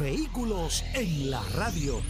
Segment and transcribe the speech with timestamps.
[0.00, 2.00] Vehículos en la radio.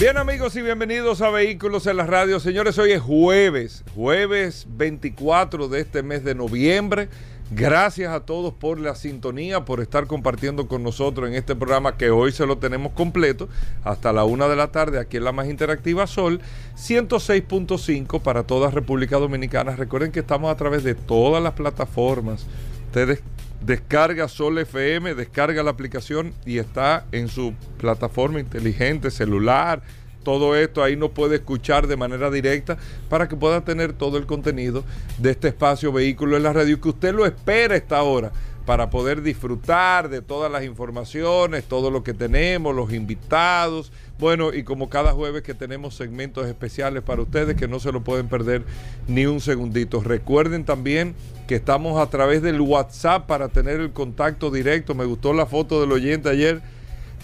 [0.00, 2.40] Bien amigos y bienvenidos a Vehículos en la Radio.
[2.40, 7.08] Señores, hoy es jueves, jueves 24 de este mes de noviembre.
[7.52, 12.10] Gracias a todos por la sintonía, por estar compartiendo con nosotros en este programa que
[12.10, 13.48] hoy se lo tenemos completo
[13.84, 16.40] hasta la una de la tarde aquí en la más interactiva Sol
[16.76, 19.76] 106.5 para toda República Dominicana.
[19.76, 22.46] Recuerden que estamos a través de todas las plataformas.
[22.86, 23.22] Ustedes
[23.66, 29.82] descarga Sol FM, descarga la aplicación y está en su plataforma inteligente, celular,
[30.22, 32.76] todo esto ahí no puede escuchar de manera directa
[33.08, 34.84] para que pueda tener todo el contenido
[35.18, 38.32] de este espacio vehículo en la radio que usted lo espera esta hora
[38.64, 43.92] para poder disfrutar de todas las informaciones, todo lo que tenemos, los invitados.
[44.18, 48.02] Bueno, y como cada jueves que tenemos segmentos especiales para ustedes que no se lo
[48.02, 48.62] pueden perder
[49.08, 50.00] ni un segundito.
[50.02, 51.14] Recuerden también
[51.46, 54.94] que estamos a través del WhatsApp para tener el contacto directo.
[54.94, 56.62] Me gustó la foto del oyente ayer.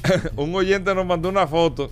[0.37, 1.91] un oyente nos mandó una foto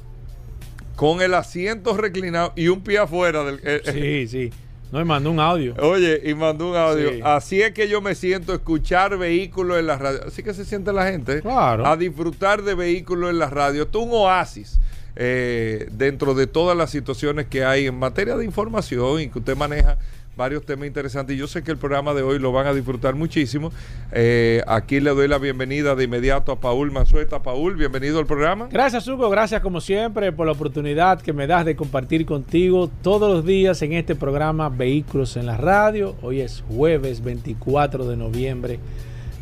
[0.97, 3.59] con el asiento reclinado y un pie afuera del...
[3.65, 4.53] eh, Sí, sí.
[4.93, 5.75] No, y mandó un audio.
[5.81, 7.11] Oye, y mandó un audio.
[7.11, 7.21] Sí.
[7.23, 10.21] Así es que yo me siento escuchar vehículos en la radio.
[10.27, 11.39] Así que se siente la gente.
[11.39, 11.41] ¿eh?
[11.43, 11.87] Claro.
[11.87, 13.85] A disfrutar de vehículos en la radio.
[13.85, 14.81] Esto es un oasis
[15.17, 19.57] eh, dentro de todas las situaciones que hay en materia de información y que usted
[19.57, 19.99] maneja
[20.37, 21.37] varios temas interesantes.
[21.37, 23.73] Y yo sé que el programa de hoy lo van a disfrutar muchísimo.
[24.11, 27.43] Eh, aquí le doy la bienvenida de inmediato a Paul Manzueta.
[27.43, 28.69] Paul, bienvenido al programa.
[28.71, 29.29] Gracias, Hugo.
[29.29, 33.83] Gracias, como siempre, por la oportunidad que me das de compartir contigo todos los días
[33.83, 36.17] en este programa Vehículos en la Radio.
[36.23, 38.81] Hoy es jueves 24 de noviembre.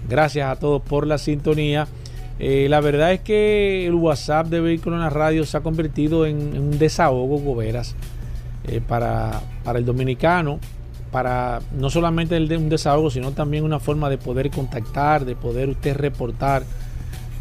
[0.09, 1.87] Gracias a todos por la sintonía.
[2.39, 6.25] Eh, la verdad es que el WhatsApp de Vehículos en la Radio se ha convertido
[6.25, 7.97] en, un desahogo, Goberas,
[8.69, 10.61] eh, para, para el dominicano.
[11.11, 15.97] Para no solamente un desahogo, sino también una forma de poder contactar, de poder usted
[15.97, 16.65] reportar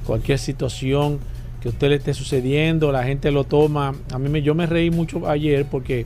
[0.06, 1.19] cualquier situación
[1.62, 3.94] que usted le esté sucediendo, la gente lo toma.
[4.13, 6.06] A mí me, yo me reí mucho ayer porque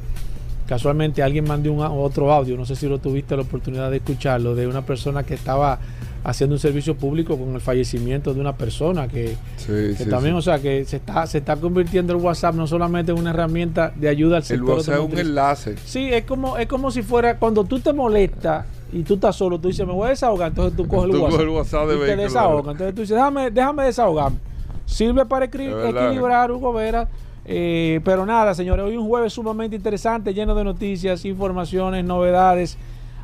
[0.66, 4.56] casualmente alguien mandó un, otro audio, no sé si lo tuviste la oportunidad de escucharlo,
[4.56, 5.80] de una persona que estaba
[6.24, 10.42] haciendo un servicio público con el fallecimiento de una persona que, Sí, que también, o
[10.42, 14.08] sea, que se está, se está convirtiendo el WhatsApp no solamente en una herramienta de
[14.10, 15.76] ayuda al El sector WhatsApp es un enlace.
[15.86, 19.60] Sí, es como, es como si fuera cuando tú te molestas y tú estás solo,
[19.60, 21.42] tú dices, me voy a desahogar, entonces tú coges el WhatsApp.
[21.42, 22.72] el WhatsApp de y te vehículo, desahogas.
[22.72, 24.38] Entonces tú dices, déjame, déjame desahogarme.
[24.86, 27.08] Sirve para equilibrar, Hugo Vera.
[27.46, 32.78] Eh, pero nada, señores, hoy un jueves sumamente interesante, lleno de noticias, informaciones, novedades.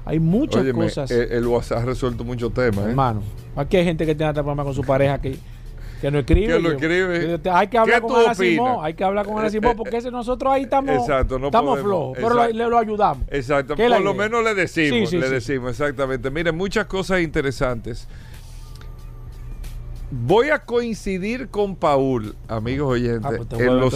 [0.08, 2.86] Hay muchas Óyeme, cosas, el, el WhatsApp ha resuelto muchos temas.
[2.86, 2.90] ¿eh?
[2.90, 3.22] hermano.
[3.56, 5.38] Aquí hay gente que tiene hasta problema con su pareja que,
[6.02, 6.54] que no escribe.
[6.54, 7.40] Que lo escribe.
[7.52, 8.38] Hay que hablar ¿Qué con Ana opinas?
[8.38, 8.78] Simón.
[8.86, 11.48] Hay que hablar con Ana Eh, Simón eh, porque ese- nosotros ahí estamos, Exacto, no
[11.48, 12.16] estamos podemos.
[12.16, 12.18] flojos.
[12.22, 13.26] Pero le lo ayudamos.
[13.30, 14.22] Exacto, ¿Qué es la por lo idea?
[14.24, 15.34] menos le decimos, Sí, sí, le sí.
[15.34, 16.32] decimos, exactamente.
[16.32, 18.08] Miren, muchas cosas interesantes.
[20.10, 23.90] Voy a coincidir con Paul, amigos oyentes, Ah, pues en lo.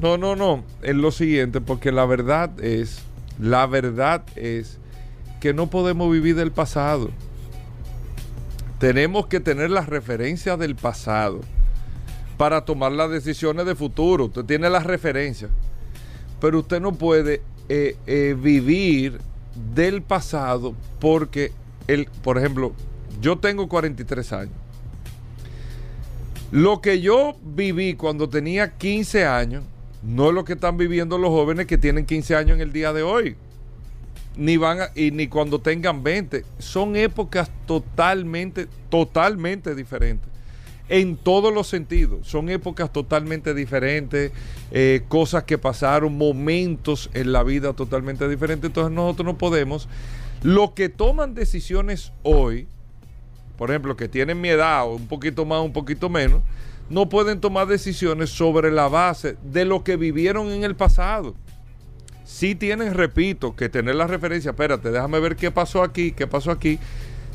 [0.00, 3.02] No, no, no, en lo siguiente, porque la verdad es,
[3.38, 4.78] la verdad es
[5.40, 7.10] que no podemos vivir del pasado.
[8.78, 11.40] Tenemos que tener las referencias del pasado
[12.36, 14.26] para tomar las decisiones de futuro.
[14.26, 15.50] Usted tiene las referencias,
[16.40, 19.20] pero usted no puede eh, eh, vivir
[19.74, 21.52] del pasado porque,
[21.86, 22.72] el, por ejemplo,
[23.20, 24.54] yo tengo 43 años.
[26.50, 29.62] Lo que yo viví cuando tenía 15 años
[30.02, 32.92] no es lo que están viviendo los jóvenes que tienen 15 años en el día
[32.92, 33.36] de hoy.
[34.36, 36.44] Ni van a- y ni cuando tengan 20.
[36.58, 40.28] Son épocas totalmente, totalmente diferentes.
[40.88, 42.26] En todos los sentidos.
[42.26, 44.32] Son épocas totalmente diferentes.
[44.72, 48.68] eh, cosas que pasaron, momentos en la vida totalmente diferentes.
[48.68, 49.88] Entonces nosotros no podemos.
[50.42, 52.68] Los que toman decisiones hoy,
[53.58, 56.40] por ejemplo, que tienen mi edad un poquito más, un poquito menos,
[56.88, 61.34] no pueden tomar decisiones sobre la base de lo que vivieron en el pasado.
[62.30, 66.50] Sí tienen, repito, que tener la referencia, espérate, déjame ver qué pasó aquí, qué pasó
[66.50, 66.78] aquí,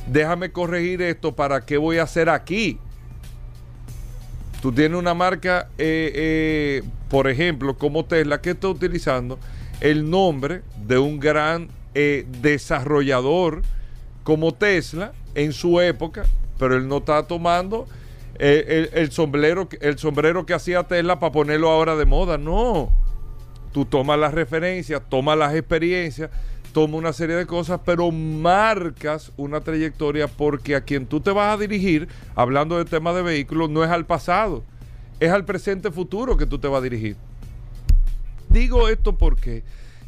[0.07, 2.79] déjame corregir esto para qué voy a hacer aquí.
[4.61, 9.37] Tú tienes una marca, eh, eh, por ejemplo, como Tesla, que está utilizando
[9.81, 13.63] el nombre de un gran eh, desarrollador
[14.23, 16.25] como Tesla en su época
[16.57, 17.87] pero él no está tomando
[18.37, 22.37] eh, el, sombrero, el sombrero que hacía Tesla para ponerlo ahora de moda.
[22.37, 22.91] No.
[23.75, 26.29] Tú tomas las referencias, tomas las experiencias,
[26.71, 31.53] tomas una serie de cosas, pero marcas una trayectoria porque a quien tú te vas
[31.53, 34.63] a dirigir, hablando del tema de vehículos, no es al pasado,
[35.19, 37.17] es al presente futuro que tú te vas a dirigir.
[38.47, 39.63] Digo esto porque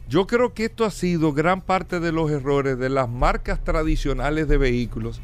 [0.08, 4.48] yo creo que esto ha sido gran parte de los errores de las marcas tradicionales
[4.48, 5.20] de vehículos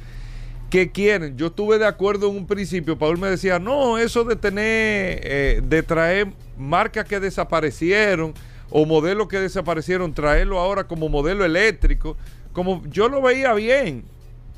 [0.73, 1.37] que quieren.
[1.37, 2.97] Yo estuve de acuerdo en un principio.
[2.97, 8.33] Paul me decía, no, eso de tener, eh, de traer marcas que desaparecieron
[8.71, 12.17] o modelos que desaparecieron, traerlo ahora como modelo eléctrico.
[12.53, 14.03] Como yo lo veía bien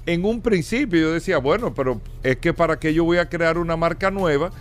[0.06, 3.58] en un principio, yo decía, bueno, pero es que para qué yo voy a crear
[3.58, 4.52] una marca nueva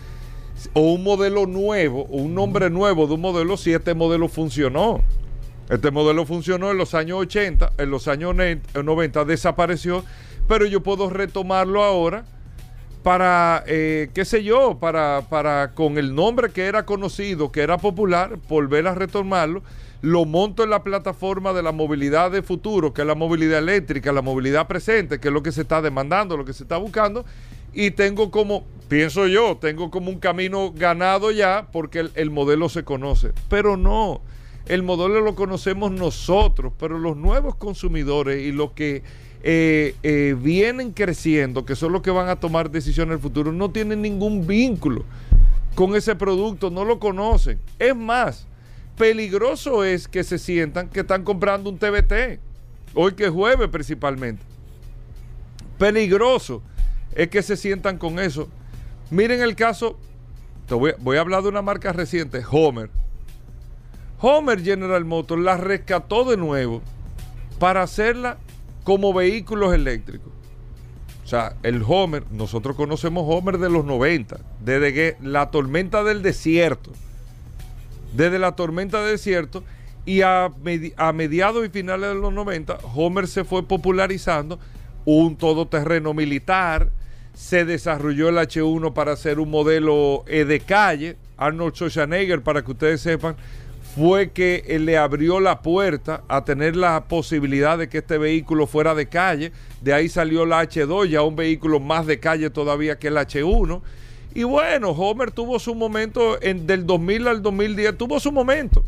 [0.73, 5.03] o un modelo nuevo o un nombre nuevo de un modelo si este modelo funcionó.
[5.71, 8.35] Este modelo funcionó en los años 80, en los años
[8.75, 10.05] 90 desapareció
[10.49, 12.25] pero yo puedo retomarlo ahora
[13.03, 17.77] para, eh, qué sé yo, para, para con el nombre que era conocido, que era
[17.77, 19.63] popular, volver a retomarlo,
[20.01, 24.11] lo monto en la plataforma de la movilidad de futuro, que es la movilidad eléctrica,
[24.11, 27.27] la movilidad presente, que es lo que se está demandando, lo que se está buscando,
[27.75, 32.71] y tengo como, pienso yo, tengo como un camino ganado ya porque el, el modelo
[32.71, 34.23] se conoce, pero no,
[34.67, 39.03] el modelo lo conocemos nosotros, pero los nuevos consumidores y lo que
[39.47, 43.53] eh, eh, vienen creciendo, que son los que van a tomar decisiones en el futuro,
[43.53, 45.05] no tienen ningún vínculo
[45.75, 47.59] con ese producto, no lo conocen.
[47.79, 48.47] Es más,
[48.97, 52.41] peligroso es que se sientan que están comprando un TBT,
[52.95, 54.43] hoy que es jueves principalmente.
[55.79, 56.63] Peligroso
[57.15, 58.49] es que se sientan con eso.
[59.11, 59.99] Miren el caso,
[60.67, 62.89] te voy, voy a hablar de una marca reciente, Homer.
[64.23, 66.81] Homer General Motors la rescató de nuevo
[67.59, 68.39] para hacerla
[68.85, 70.33] como vehículos eléctricos.
[71.25, 76.23] O sea, el Homer, nosotros conocemos Homer de los 90, desde que la tormenta del
[76.23, 76.93] desierto,
[78.15, 79.65] desde la tormenta del desierto,
[80.05, 80.53] y a,
[81.15, 84.59] mediados y finales de los 90, Homer se fue popularizando
[85.07, 86.91] un todoterreno militar,
[87.33, 92.73] se desarrolló el H1 para hacer un modelo eh, de calle, Arnold Schwarzenegger, para que
[92.73, 93.35] ustedes sepan,
[93.95, 98.95] fue que le abrió la puerta a tener la posibilidad de que este vehículo fuera
[98.95, 99.53] de calle.
[99.83, 103.81] De ahí salió la H2, ya un vehículo más de calle todavía que el H1.
[104.35, 108.85] Y bueno, Homer tuvo su momento en, del 2000 al 2010, tuvo su momento.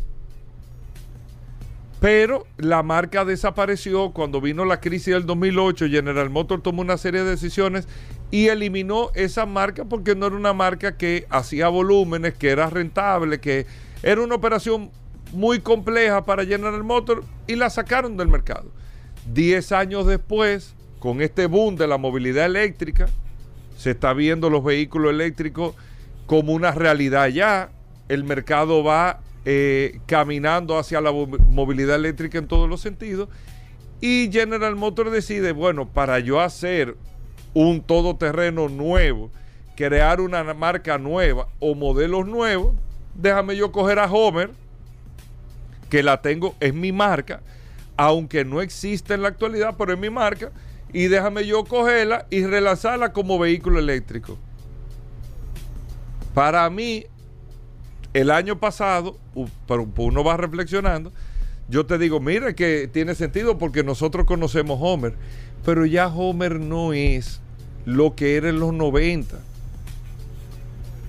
[2.01, 5.87] Pero la marca desapareció cuando vino la crisis del 2008.
[5.87, 7.87] General Motors tomó una serie de decisiones
[8.29, 13.39] y eliminó esa marca porque no era una marca que hacía volúmenes, que era rentable,
[13.39, 13.65] que
[14.03, 14.91] era una operación
[15.33, 18.71] muy compleja para General Motors y la sacaron del mercado.
[19.25, 23.07] Diez años después, con este boom de la movilidad eléctrica,
[23.77, 25.75] se está viendo los vehículos eléctricos
[26.25, 27.69] como una realidad ya.
[28.09, 33.29] El mercado va eh, caminando hacia la movilidad eléctrica en todos los sentidos.
[33.99, 36.95] Y General Motors decide, bueno, para yo hacer
[37.53, 39.31] un todoterreno nuevo,
[39.75, 42.73] crear una marca nueva o modelos nuevos,
[43.17, 44.51] déjame yo coger a Homer,
[45.89, 47.41] que la tengo, es mi marca,
[47.95, 50.51] aunque no existe en la actualidad, pero es mi marca,
[50.93, 54.37] y déjame yo cogerla y relanzarla como vehículo eléctrico.
[56.33, 57.05] Para mí,
[58.13, 59.17] el año pasado,
[59.67, 61.11] pero uno va reflexionando,
[61.69, 65.15] yo te digo, mira que tiene sentido porque nosotros conocemos Homer,
[65.65, 67.41] pero ya Homer no es
[67.85, 69.37] lo que era en los 90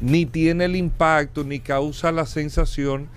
[0.01, 3.09] ni tiene el impacto ni causa la sensación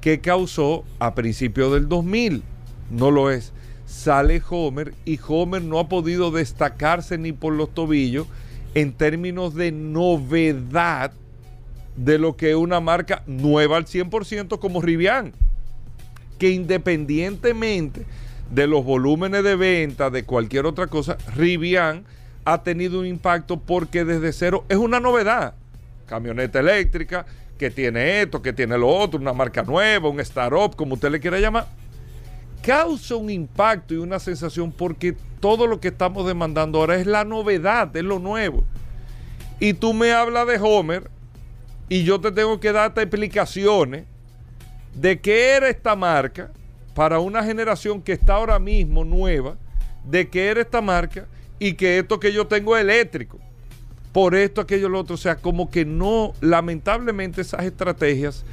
[0.00, 2.42] que causó a principios del 2000.
[2.90, 3.52] No lo es.
[3.86, 8.26] Sale Homer y Homer no ha podido destacarse ni por los tobillos
[8.74, 11.12] en términos de novedad
[11.96, 15.32] de lo que es una marca nueva al 100% como Rivian,
[16.38, 18.04] que independientemente
[18.52, 22.04] de los volúmenes de venta, de cualquier otra cosa, Rivian
[22.44, 25.54] ha tenido un impacto porque desde cero es una novedad
[26.08, 27.26] camioneta eléctrica,
[27.58, 31.20] que tiene esto, que tiene lo otro, una marca nueva, un startup, como usted le
[31.20, 31.66] quiera llamar,
[32.62, 37.24] causa un impacto y una sensación porque todo lo que estamos demandando ahora es la
[37.24, 38.64] novedad, es lo nuevo.
[39.60, 41.10] Y tú me hablas de Homer
[41.88, 44.04] y yo te tengo que darte explicaciones
[44.94, 46.50] de qué era esta marca
[46.94, 49.56] para una generación que está ahora mismo nueva,
[50.04, 51.26] de qué era esta marca
[51.58, 53.38] y que esto que yo tengo es eléctrico
[54.12, 55.14] por esto, aquello, lo otro.
[55.14, 58.44] O sea, como que no, lamentablemente esas estrategias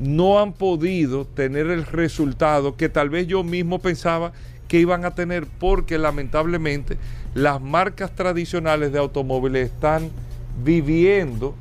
[0.00, 4.32] no han podido tener el resultado que tal vez yo mismo pensaba
[4.68, 6.96] que iban a tener porque lamentablemente
[7.34, 10.10] las marcas tradicionales de automóviles están
[10.64, 11.54] viviendo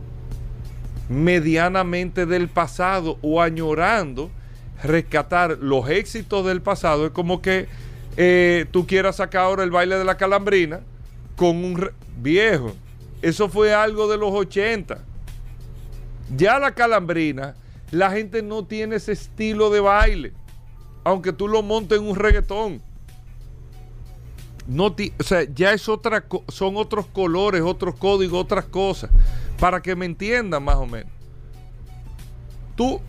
[1.09, 4.31] medianamente del pasado o añorando
[4.81, 7.05] rescatar los éxitos del pasado.
[7.05, 7.67] Es como que
[8.17, 10.79] eh, tú quieras sacar ahora el baile de la calambrina
[11.35, 12.73] con un viejo.
[13.21, 15.03] Eso fue algo de los 80.
[16.35, 17.55] Ya la calambrina,
[17.91, 20.33] la gente no tiene ese estilo de baile,
[21.03, 22.81] aunque tú lo montes en un reggaetón.
[24.67, 29.09] No o sea, ya es otra, son otros colores, otros códigos, otras cosas.
[29.59, 31.11] Para que me entiendan más o menos.
[32.75, 33.01] Tú,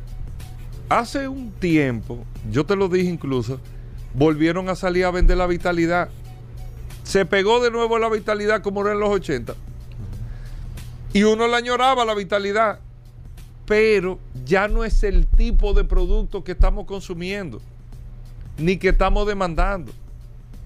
[0.88, 3.60] hace un tiempo, yo te lo dije incluso,
[4.14, 6.10] volvieron a salir a vender la vitalidad.
[7.04, 9.54] Se pegó de nuevo la vitalidad como era en los 80.
[11.12, 12.78] Y uno la añoraba la vitalidad.
[13.66, 17.60] Pero ya no es el tipo de producto que estamos consumiendo,
[18.58, 19.92] ni que estamos demandando,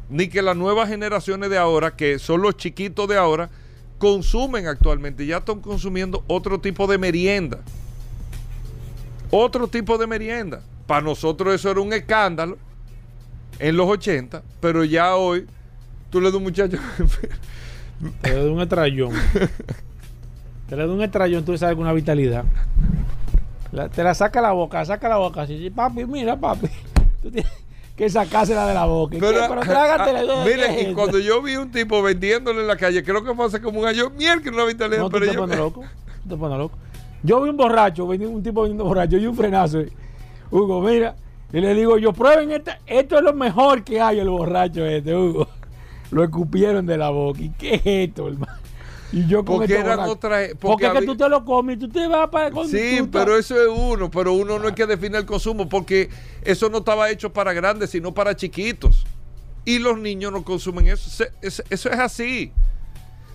[0.08, 3.50] ni que las nuevas generaciones de ahora, que son los chiquitos de ahora,
[3.98, 5.26] consumen actualmente.
[5.26, 7.60] Ya están consumiendo otro tipo de merienda.
[9.30, 10.62] Otro tipo de merienda.
[10.86, 12.56] Para nosotros eso era un escándalo
[13.58, 15.46] en los 80, pero ya hoy
[16.10, 16.78] tú le das un muchacho.
[18.22, 19.12] te le das un estrellón.
[20.68, 22.44] te le das un estrellón, tú le sabes con una vitalidad.
[23.94, 25.42] te la saca la boca, saca la boca.
[25.42, 26.66] Así, papi, mira, papi.
[27.22, 27.50] Tú tienes
[27.96, 29.16] que sacársela de la boca.
[29.18, 30.44] Pero, pero trágatela.
[30.44, 33.60] mire, y cuando yo vi un tipo vendiéndole en la calle, creo que fue hace
[33.60, 35.00] como un año, mierda, una vitalidad.
[35.00, 35.84] No, pero te pones loco.
[36.28, 36.76] Te pones loco.
[37.22, 39.82] Yo vi un borracho, un tipo vendiendo borracho, y un frenazo.
[40.50, 41.16] Hugo, mira,
[41.52, 45.14] y le digo yo, prueben este, esto es lo mejor que hay el borracho este,
[45.14, 45.48] Hugo.
[46.12, 47.40] Lo escupieron de la boca.
[47.40, 48.65] ¿Y qué es esto, hermano?
[49.12, 51.76] Y yo con porque este eran otra, porque, porque es que tú te lo comes
[51.76, 54.86] y tú te vas para Sí, pero eso es uno, pero uno no es que
[54.86, 56.10] define el consumo porque
[56.42, 59.06] eso no estaba hecho para grandes, sino para chiquitos.
[59.64, 61.24] Y los niños no consumen eso.
[61.40, 62.52] Eso es así.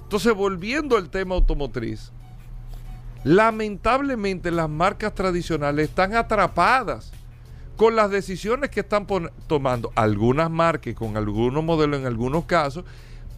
[0.04, 2.12] Entonces, volviendo al tema automotriz,
[3.24, 7.12] lamentablemente las marcas tradicionales están atrapadas
[7.76, 9.08] con las decisiones que están
[9.48, 12.86] tomando algunas marcas con algunos modelos en algunos casos,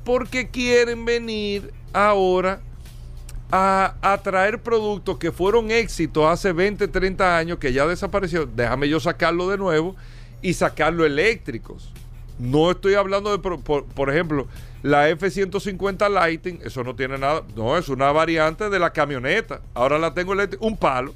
[0.04, 2.62] porque quieren venir ahora
[3.52, 8.46] a, traer productos que fueron éxitos hace 20, 30 años, que ya desapareció.
[8.46, 9.96] Déjame yo sacarlo de nuevo
[10.42, 11.92] y sacarlo eléctricos.
[12.40, 14.48] No estoy hablando de, por ejemplo,
[14.82, 19.62] la F-150 Lighting, eso no tiene nada, no, es una variante de la camioneta.
[19.76, 21.14] Ahora la tengo eléctrica, un palo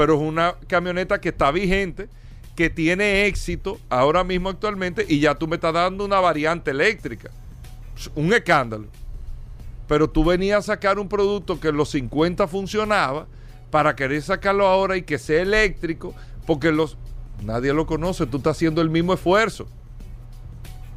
[0.00, 2.08] pero es una camioneta que está vigente,
[2.60, 7.30] que tiene éxito ahora mismo actualmente y ya tú me estás dando una variante eléctrica.
[8.14, 8.86] Un escándalo.
[9.88, 13.26] Pero tú venías a sacar un producto que en los 50 funcionaba
[13.70, 16.14] para querer sacarlo ahora y que sea eléctrico,
[16.46, 16.98] porque los
[17.42, 19.66] nadie lo conoce, tú estás haciendo el mismo esfuerzo.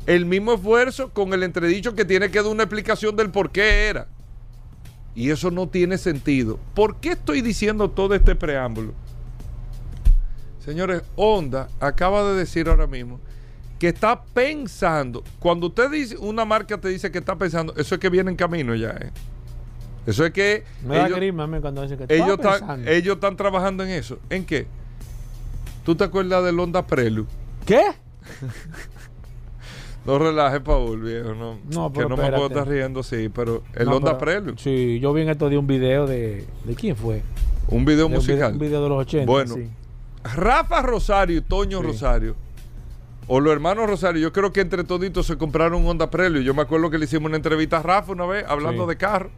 [0.06, 3.88] El mismo esfuerzo con el entredicho que tiene que dar una explicación del por qué
[3.88, 4.10] era.
[5.16, 6.60] Y eso no tiene sentido.
[6.76, 8.94] ¿Por qué estoy diciendo todo este preámbulo?
[10.64, 13.20] Señores, Honda acaba de decir ahora mismo
[13.80, 18.00] que está pensando, cuando usted dice, una marca te dice que está pensando, eso es
[18.00, 19.12] que viene en camino ya, ¿eh?
[20.06, 20.64] Eso es que...
[20.90, 24.20] ellos, cuando que ellos, están, ellos están trabajando en eso.
[24.30, 24.68] ¿En qué?
[25.86, 27.28] ¿Tú te acuerdas del Honda Prelude?
[27.66, 27.82] ¿Qué?
[30.06, 31.34] No relajes, Paul, viejo.
[31.34, 34.56] No, no que no me puedo estar riendo, sí, pero el Honda Prelude.
[34.58, 36.46] Sí, yo vi en esto de un video de.
[36.66, 37.22] ¿De quién fue?
[37.70, 38.52] Un video musical.
[38.52, 39.26] Un video, de los 80.
[39.32, 39.56] Bueno,
[40.24, 42.36] Rafa Rosario y Toño Rosario,
[43.28, 46.44] o los hermanos Rosario, yo creo que entre toditos se compraron un Honda Prelude.
[46.44, 49.30] Yo me acuerdo que le hicimos una entrevista a Rafa una vez hablando de carro.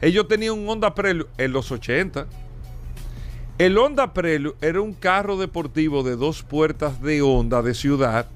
[0.00, 2.26] Ellos tenían un Honda Prelude en los 80.
[3.58, 8.26] El Honda Prelude era un carro deportivo de dos puertas de Honda de ciudad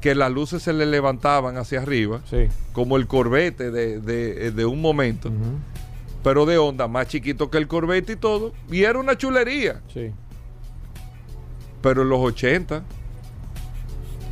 [0.00, 2.20] que las luces se le levantaban hacia arriba,
[2.72, 5.30] como el Corvette de, un momento,
[6.22, 9.82] pero de onda, más chiquito que el Corvette y todo, y era una chulería.
[9.92, 10.10] Sí.
[11.82, 12.82] Pero en los 80,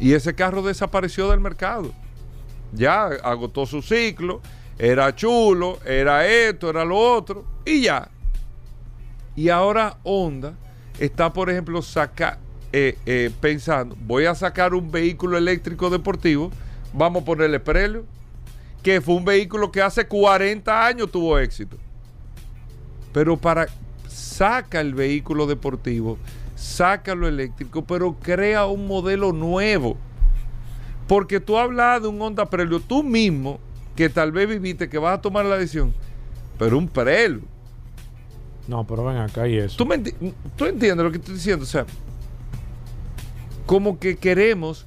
[0.00, 1.93] y ese carro desapareció del mercado.
[2.73, 4.40] Ya agotó su ciclo,
[4.78, 8.09] era chulo, era esto, era lo otro, y ya.
[9.35, 10.55] Y ahora Honda
[10.99, 12.38] está, por ejemplo, saca,
[12.73, 16.50] eh, eh, pensando, voy a sacar un vehículo eléctrico deportivo,
[16.93, 18.05] vamos a ponerle Prelio,
[18.83, 21.76] que fue un vehículo que hace 40 años tuvo éxito.
[23.12, 23.67] Pero para,
[24.07, 26.19] saca el vehículo deportivo,
[26.58, 29.96] saca lo eléctrico, pero crea un modelo nuevo.
[31.06, 33.60] Porque tú hablas de un Honda Prelio, tú mismo,
[33.94, 35.94] que tal vez viviste, que vas a tomar la decisión,
[36.58, 37.42] pero un Prelio.
[38.66, 39.76] No, pero ven acá y eso.
[39.76, 39.88] ¿Tú,
[40.56, 41.64] ¿Tú entiendes lo que estoy diciendo?
[41.64, 41.86] O sea,
[43.64, 44.86] como que queremos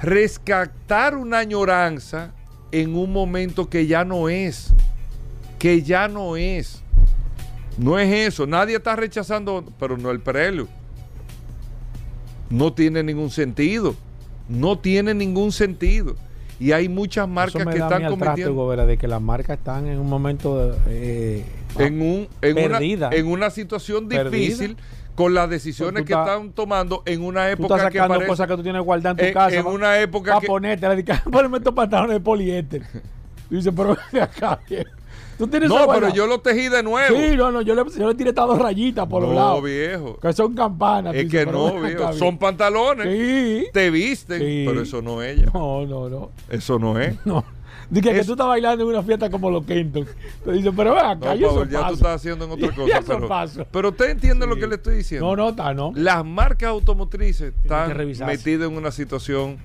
[0.00, 2.32] rescatar una añoranza
[2.72, 4.72] en un momento que ya no es,
[5.58, 6.82] que ya no es.
[7.78, 10.68] No es eso, nadie está rechazando, pero no el Prelude.
[12.50, 13.94] No tiene ningún sentido,
[14.48, 16.16] no tiene ningún sentido.
[16.60, 20.76] Y hay muchas marcas que están cometiendo de que las marcas están en un momento
[20.88, 21.44] eh,
[21.78, 23.10] en, un, en, una, Perdida.
[23.12, 24.30] en una situación Perdida.
[24.30, 24.76] difícil
[25.14, 27.98] con las decisiones Pues tú que estás- están tomando en una tú época estás que
[27.98, 29.56] sacando parece- cosas que tú tienes guardadas en tu en- casa.
[29.56, 30.86] en una época pa' que- ponerte,
[31.30, 32.82] poneme estos pantalones de poliéster.
[33.50, 34.90] Dice, pero acá, viejo.
[35.38, 37.16] Tú tienes eso No, pero yo lo tejí de nuevo.
[37.16, 39.62] Sí, no, no, yo le, yo le tiré estas dos rayitas por los no, lados.
[39.62, 40.18] viejo.
[40.20, 41.14] Que son campanas.
[41.14, 42.12] Es que no, viejo.
[42.14, 43.06] Son pantalones.
[43.16, 43.66] Sí.
[43.72, 44.64] Te visten, Sí.
[44.66, 45.50] pero eso no es ella.
[45.54, 46.30] No, no, no.
[46.50, 47.14] Eso no es.
[47.24, 47.44] No.
[47.90, 50.06] Dice que Es- tú estás bailando en una fiesta como los Kenton.
[50.44, 51.88] Te dice, pero ven acá, No, y eso Paul, ya pasa.
[51.88, 53.00] tú estás haciendo en otra cosa.
[53.06, 53.64] Pero, pasa.
[53.70, 55.26] pero usted entiende lo que le estoy diciendo.
[55.26, 55.92] No, no, está, no.
[55.94, 59.56] Las marcas automotrices están metidas en una situación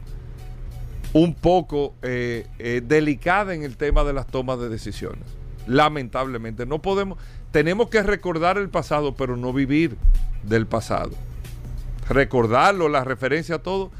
[1.11, 5.23] un poco eh, eh, delicada en el tema de las tomas de decisiones.
[5.67, 7.17] Lamentablemente, no podemos,
[7.51, 9.95] tenemos que recordar el pasado, pero no vivir
[10.43, 11.11] del pasado.
[12.09, 13.91] Recordarlo, la referencia a todo,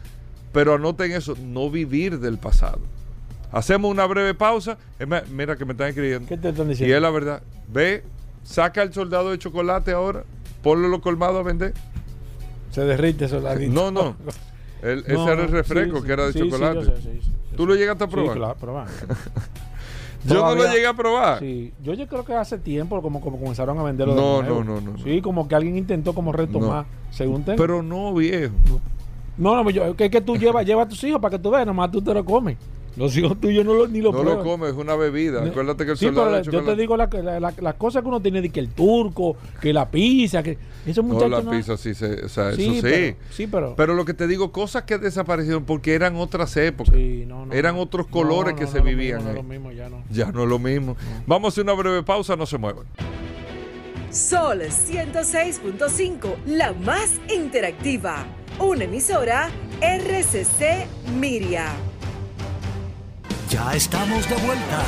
[0.51, 2.79] pero anoten eso, no vivir del pasado.
[3.51, 4.77] Hacemos una breve pausa.
[5.31, 6.27] Mira que me están escribiendo.
[6.27, 6.95] ¿Qué te están Y diciendo?
[6.95, 7.43] es la verdad.
[7.69, 8.03] Ve,
[8.43, 10.23] saca el soldado de chocolate ahora,
[10.61, 11.73] ponlo en los colmados a vender.
[12.71, 13.39] Se derrite eso
[13.69, 14.15] No, no.
[14.81, 16.85] El- ese No, era el no, refresco sí, que era de sí, sí, chocolate.
[16.85, 18.35] sé, sí, sí, ¿Tú lo llegaste a Sí, probar?
[18.35, 18.73] claro, pero
[20.25, 21.39] Yo no lo llegué a probar.
[21.39, 24.13] Sí, yo ya creo que hace tiempo como, como comenzaron a venderlo.
[24.15, 24.63] de No, nuevo.
[24.63, 27.57] no, no, no, Sí, como que alguien intentó como retomar, según tengo.
[27.57, 28.53] Pero no, viejo.
[29.37, 31.65] no, no, yo, que, que tú llevas, lleva a tus hijos para que tú veas,
[31.65, 32.57] nomás tú te lo comes.
[32.95, 35.41] Los hijos tuyos no lo, ni lo No lo comes, es una bebida.
[35.41, 35.49] No.
[35.49, 38.07] Acuérdate que el sí, soldado pero yo te digo la- la- la- las cosas que
[38.07, 41.75] uno tiene de que el turco, que la pizza, que esos No, muchachos la pizza
[41.77, 42.79] sí, se, o sea, Sí, eso sí.
[42.81, 46.93] pero- sí, pero- Pero lo que te digo, cosas que desaparecieron porque eran otras épocas.
[46.93, 47.81] Sí, no, no, Eran no.
[47.81, 49.35] otros No, colores no, que no se vivían mismo, no es ahí.
[49.35, 50.03] lo mismo, ya no.
[50.11, 50.95] Ya no es lo mismo.
[51.25, 52.85] Vamos a hacer una breve pausa, no se muevan.
[54.11, 58.25] Sol 106.5, la más interactiva.
[58.59, 59.49] Una emisora
[59.81, 60.85] RCC
[61.19, 61.65] Miria.
[63.53, 64.81] Ya estamos de vuelta.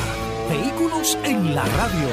[0.50, 2.08] Vehículos en la radio.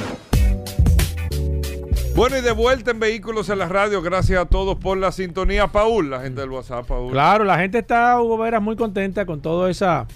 [2.15, 4.03] Bueno, y de vuelta en Vehículos en la Radio.
[4.03, 5.69] Gracias a todos por la sintonía.
[5.69, 7.11] Paul, la gente del WhatsApp, Paul.
[7.13, 10.07] Claro, la gente está, Hugo Vera, muy contenta con todo esa.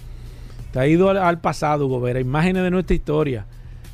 [0.71, 3.45] Te ha ido al, al pasado, Hugo Vera, imágenes de nuestra historia.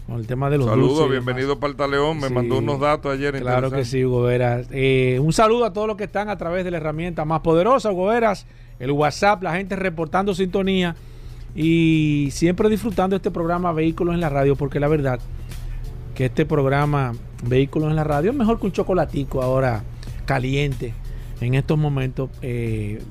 [0.05, 1.57] Con el tema de los Saludos, bienvenido
[1.89, 2.19] León.
[2.19, 2.33] Me Sí.
[2.33, 3.39] mandó unos datos ayer.
[3.39, 4.67] Claro que sí, Hugo Veras.
[4.71, 7.89] Eh, un saludo a todos los que están a través de la herramienta más poderosa,
[7.93, 8.45] Hugo Veras,
[8.79, 10.97] el WhatsApp, la gente reportando sintonía
[11.55, 15.19] y siempre disfrutando este programa Vehículos en la Radio, porque la verdad
[16.15, 17.13] que este programa
[17.43, 19.83] Vehículos en la Radio es mejor que un chocolatico ahora
[20.25, 20.93] caliente
[21.41, 22.29] en estos momentos.
[22.41, 23.01] eh,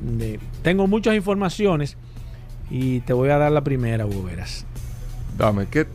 [0.62, 1.96] tengo muchas informaciones
[2.70, 4.64] y te voy a dar la primera, Hugo Veras.
[5.36, 5.86] Dame, ¿qué?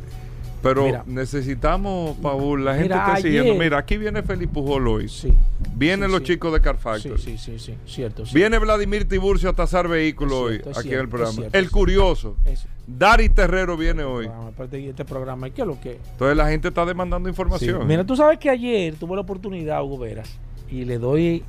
[0.62, 1.04] Pero Mira.
[1.06, 3.54] necesitamos, Paul, la gente Mira, está siguiendo.
[3.56, 5.08] Mira, aquí viene Felipe Pujol hoy.
[5.08, 5.32] Sí.
[5.76, 6.34] Vienen Sí, los sí.
[6.34, 7.22] chicos de Car Sí, Factory.
[7.22, 8.24] sí, sí, sí, cierto.
[8.34, 11.34] Viene Vladimir Tiburcio a tasar vehículos hoy, cierto, aquí en cierto, el programa.
[11.34, 12.36] cierto, el curioso.
[12.46, 12.68] Eso.
[12.88, 14.26] Dari Terrero viene hoy.
[14.26, 16.00] programa, aparte de este programa, ¿qué es lo que?
[16.12, 17.86] Entonces la gente está demandando información.
[17.86, 20.38] Mira, tú sabes que ayer tuve la oportunidad, Hugo Veras,
[20.72, 21.44] y le doy,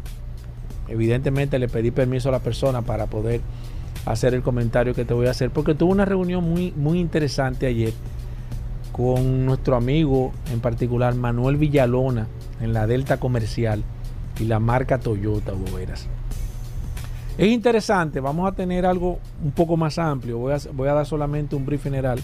[0.88, 3.40] evidentemente le pedí permiso a la persona para poder
[4.04, 7.66] hacer el comentario que te voy a hacer, porque tuve una reunión muy, muy interesante
[7.66, 7.92] ayer
[8.98, 12.26] con nuestro amigo, en particular Manuel Villalona,
[12.60, 13.84] en la Delta Comercial
[14.40, 16.08] y la marca Toyota, Hugo Veras.
[17.38, 21.06] Es interesante, vamos a tener algo un poco más amplio, voy a, voy a dar
[21.06, 22.18] solamente un brief general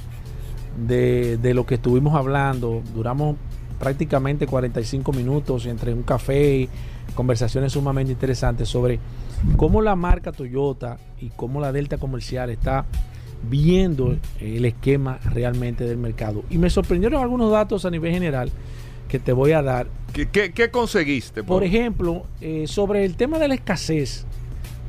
[0.84, 2.82] de, de lo que estuvimos hablando.
[2.92, 3.36] Duramos
[3.78, 6.68] prácticamente 45 minutos entre un café y
[7.14, 8.98] conversaciones sumamente interesantes sobre
[9.56, 12.84] cómo la marca Toyota y cómo la Delta Comercial está
[13.48, 16.44] viendo el esquema realmente del mercado.
[16.50, 18.50] Y me sorprendieron algunos datos a nivel general
[19.08, 19.86] que te voy a dar.
[20.12, 21.42] ¿Qué, qué- qué conseguiste?
[21.42, 24.24] Por ejemplo, eh, sobre el tema de la escasez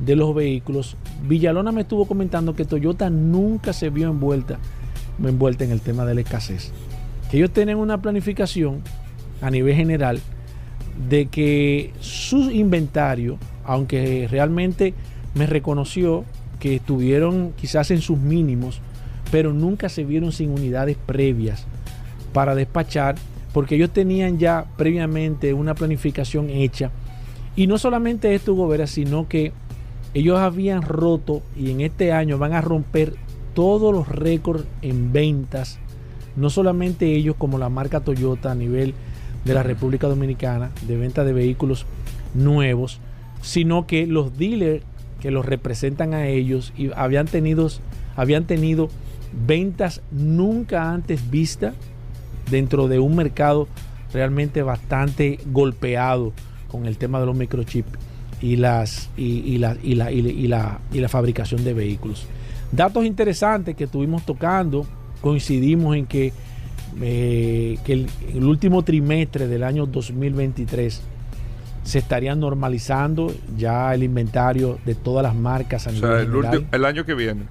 [0.04, 4.58] de los vehículos, Villalona me estuvo comentando que Toyota nunca se vio envuelta,
[5.24, 6.72] envuelta en el tema de la escasez.
[7.32, 8.82] Que ellos tienen una planificación
[9.41, 10.20] a nivel general
[11.10, 14.94] de que su inventario, aunque realmente
[15.34, 16.24] me reconoció
[16.65, 18.82] que estuvieron quizás en sus mínimos,
[19.32, 21.63] pero nunca se vieron sin unidades previas
[22.34, 23.13] para despachar,
[23.54, 26.89] porque ellos tenían ya previamente una planificación hecha.
[27.56, 29.51] Y no solamente esto, Hugo Vera, sino que
[30.15, 33.13] ellos habían roto y en este año van a romper
[33.54, 35.78] todos los récords en ventas,
[36.36, 38.95] no solamente ellos como la marca Toyota a nivel
[39.45, 41.86] de la República Dominicana, de venta de vehículos
[42.34, 43.01] nuevos,
[43.43, 44.84] sino que los dealers
[45.25, 47.67] que los representan a ellos y habían tenido,
[48.15, 48.89] habían tenido
[49.47, 51.73] ventas nunca antes vistas
[52.51, 53.67] dentro de un mercado
[54.13, 56.31] realmente bastante golpeado
[56.67, 57.89] con el tema de los microchips
[58.39, 62.27] y, las, y, la, y, la, y, la, y la fabricación de vehículos.
[62.71, 64.85] Datos interesantes que estuvimos tocando,
[65.21, 66.33] coincidimos en que,
[67.01, 71.01] eh, que el, último trimestre del año 2023
[71.86, 76.36] se estaría normalizando ya el inventario de todas las marcas a nivel o sea, el,
[76.36, 77.43] último, el año que viene.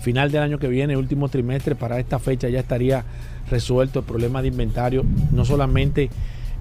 [0.00, 3.04] Final del año que viene, último trimestre, para esta fecha ya estaría
[3.50, 6.10] resuelto el problema de inventario, no solamente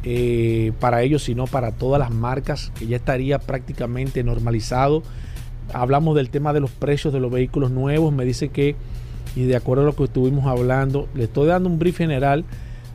[0.04, 5.04] eh, para ellos, sino para todas las marcas, que ya estaría prácticamente normalizado.
[5.74, 8.76] Hablamos del tema de los precios de los vehículos nuevos, me dice que,
[9.36, 12.46] y de acuerdo a lo que estuvimos hablando, le estoy dando un brief general,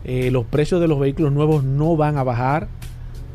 [0.03, 2.67] eh, los precios de los vehículos nuevos no van a bajar,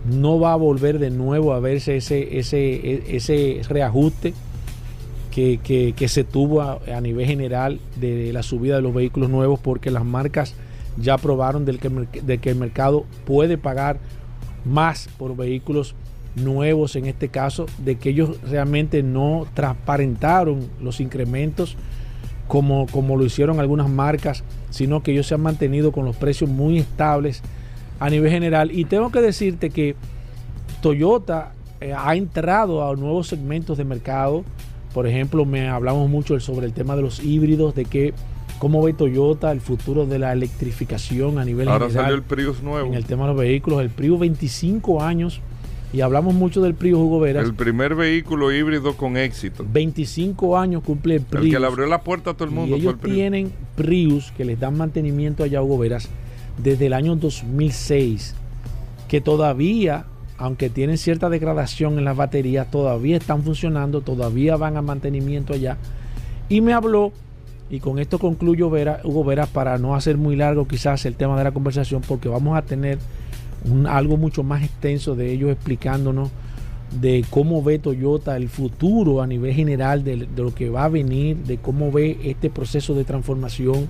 [0.09, 4.33] no va a volver de nuevo a verse ese, ese, ese reajuste
[5.31, 9.59] que, que, se tuvo a, a, nivel general de la subida de los vehículos nuevos
[9.59, 10.55] porque las marcas
[10.97, 13.99] ya probaron del que, de que el mercado puede pagar
[14.63, 15.93] más por vehículos
[16.35, 21.75] nuevos en este caso, de que ellos realmente no transparentaron los incrementos
[22.47, 26.49] como, como lo hicieron algunas marcas, sino que ellos se han mantenido con los precios
[26.49, 27.41] muy estables
[27.99, 28.71] a nivel general.
[28.71, 29.95] Y tengo que decirte que
[30.81, 34.43] Toyota eh, ha entrado a nuevos segmentos de mercado.
[34.93, 38.13] Por ejemplo, me hablamos mucho sobre el tema de los híbridos, de que
[38.59, 42.05] cómo ve Toyota el futuro de la electrificación a nivel Ahora general.
[42.05, 42.87] salió el Prius nuevo.
[42.87, 45.41] En el tema de los vehículos, el Prius 25 años.
[45.93, 47.45] Y hablamos mucho del Prius Hugo Veras.
[47.45, 49.65] El primer vehículo híbrido con éxito.
[49.71, 51.45] 25 años cumple el Prius.
[51.45, 52.75] El que le abrió la puerta a todo el mundo.
[52.75, 56.09] Y ellos fue el tienen Prius que les dan mantenimiento allá a Hugo Veras
[56.57, 58.35] desde el año 2006.
[59.07, 60.05] Que todavía,
[60.37, 65.77] aunque tienen cierta degradación en las baterías, todavía están funcionando, todavía van a mantenimiento allá.
[66.49, 67.11] Y me habló
[67.69, 71.37] y con esto concluyo, Vera, Hugo Veras, para no hacer muy largo quizás el tema
[71.37, 72.99] de la conversación, porque vamos a tener
[73.87, 76.29] algo mucho más extenso de ellos explicándonos
[76.99, 80.89] de cómo ve Toyota el futuro a nivel general de, de, lo que va a
[80.89, 83.87] venir, de cómo ve este proceso de transformación,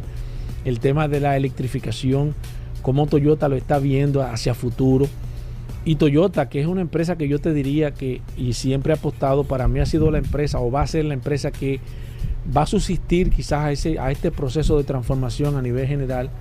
[0.65, 2.35] el tema de la electrificación,
[2.81, 5.07] cómo Toyota lo está viendo hacia futuro.
[5.85, 9.43] Y Toyota, que es una empresa que yo te diría que, y siempre he apostado,
[9.43, 11.79] para mí ha sido la empresa o va a ser la empresa que
[12.55, 16.31] va a subsistir quizás a, ese, a este proceso de transformación a nivel general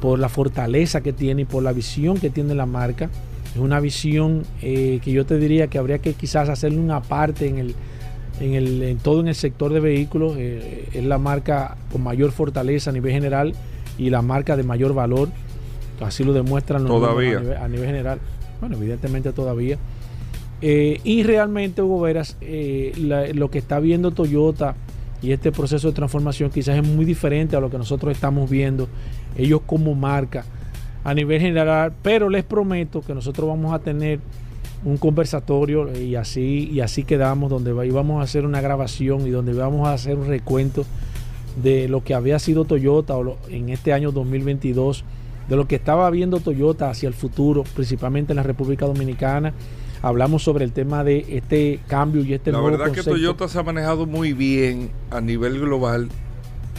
[0.00, 3.08] por la fortaleza que tiene y por la visión que tiene la marca.
[3.54, 7.48] Es una visión eh, que yo te diría que habría que quizás hacerle una parte
[7.48, 7.74] en, el,
[8.40, 10.34] en, el, en todo en el sector de vehículos.
[10.36, 13.54] Eh, es la marca con mayor fortaleza a nivel general
[13.98, 15.28] y la marca de mayor valor.
[16.00, 17.38] Así lo demuestran los todavía.
[17.38, 18.18] A nivel, a nivel general.
[18.60, 19.78] Bueno, evidentemente todavía.
[20.62, 24.74] Eh, y realmente, Hugo Veras, la, lo que está viendo Toyota
[25.22, 28.88] y este proceso de transformación quizás es muy diferente a lo que nosotros estamos viendo,
[29.36, 30.44] ellos como marca
[31.04, 34.18] a nivel general, pero les prometo que nosotros vamos a tener
[34.86, 39.52] un conversatorio y así, y así quedamos, donde vamos a hacer una grabación y donde
[39.52, 40.86] vamos a hacer un recuento
[41.62, 43.16] de lo que había sido Toyota
[43.50, 45.04] en este año 2022,
[45.48, 49.52] de lo que estaba viendo Toyota hacia el futuro, principalmente en la República Dominicana
[50.02, 53.10] hablamos sobre el tema de este cambio y este la nuevo verdad concepto.
[53.10, 56.08] que Toyota se ha manejado muy bien a nivel global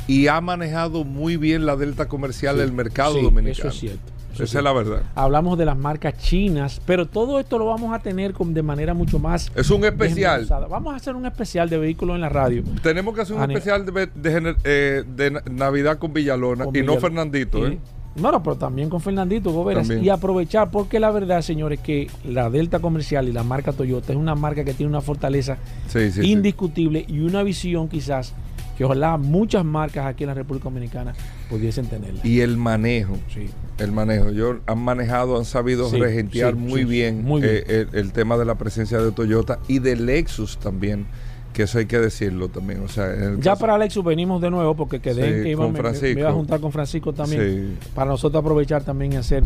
[0.08, 3.52] y ha manejado muy bien la delta comercial sí, del mercado sí, dominicano.
[3.52, 4.16] Eso es cierto.
[4.43, 5.02] Esa es la verdad.
[5.15, 8.93] Hablamos de las marcas chinas, pero todo esto lo vamos a tener con, de manera
[8.93, 9.52] mucho más.
[9.56, 10.47] Es un especial.
[10.69, 12.63] Vamos a hacer un especial de vehículos en la radio.
[12.82, 16.95] Tenemos que hacer un especial de, de, eh, de, Navidad con Villalona con y Villalona.
[16.95, 17.67] no Fernandito.
[17.67, 17.80] Y, ¿eh?
[18.19, 22.80] Bueno, pero también con Fernandito Goberas y aprovechar, porque la verdad, señores, que la Delta
[22.80, 27.06] Comercial y la marca Toyota es una marca que tiene una fortaleza sí, sí, indiscutible
[27.08, 27.13] sí.
[27.13, 28.34] y una visión quizás
[28.77, 31.13] que ojalá muchas marcas aquí en la República Dominicana
[31.49, 32.21] pudiesen tenerla.
[32.23, 33.49] Y el manejo, sí.
[33.79, 34.29] el manejo.
[34.29, 37.55] Yo han manejado, han sabido regentear muy bien, muy bien.
[37.55, 41.07] Eh, el, el, tema de la presencia de Toyota y de Lexus también
[41.53, 42.83] que eso hay que decirlo también.
[42.83, 46.09] O sea, ya caso, para Lexus venimos de nuevo porque quedé que iba, me, me,
[46.11, 47.89] iba a juntar con Francisco también sí.
[47.95, 49.43] para nosotros aprovechar también y hacer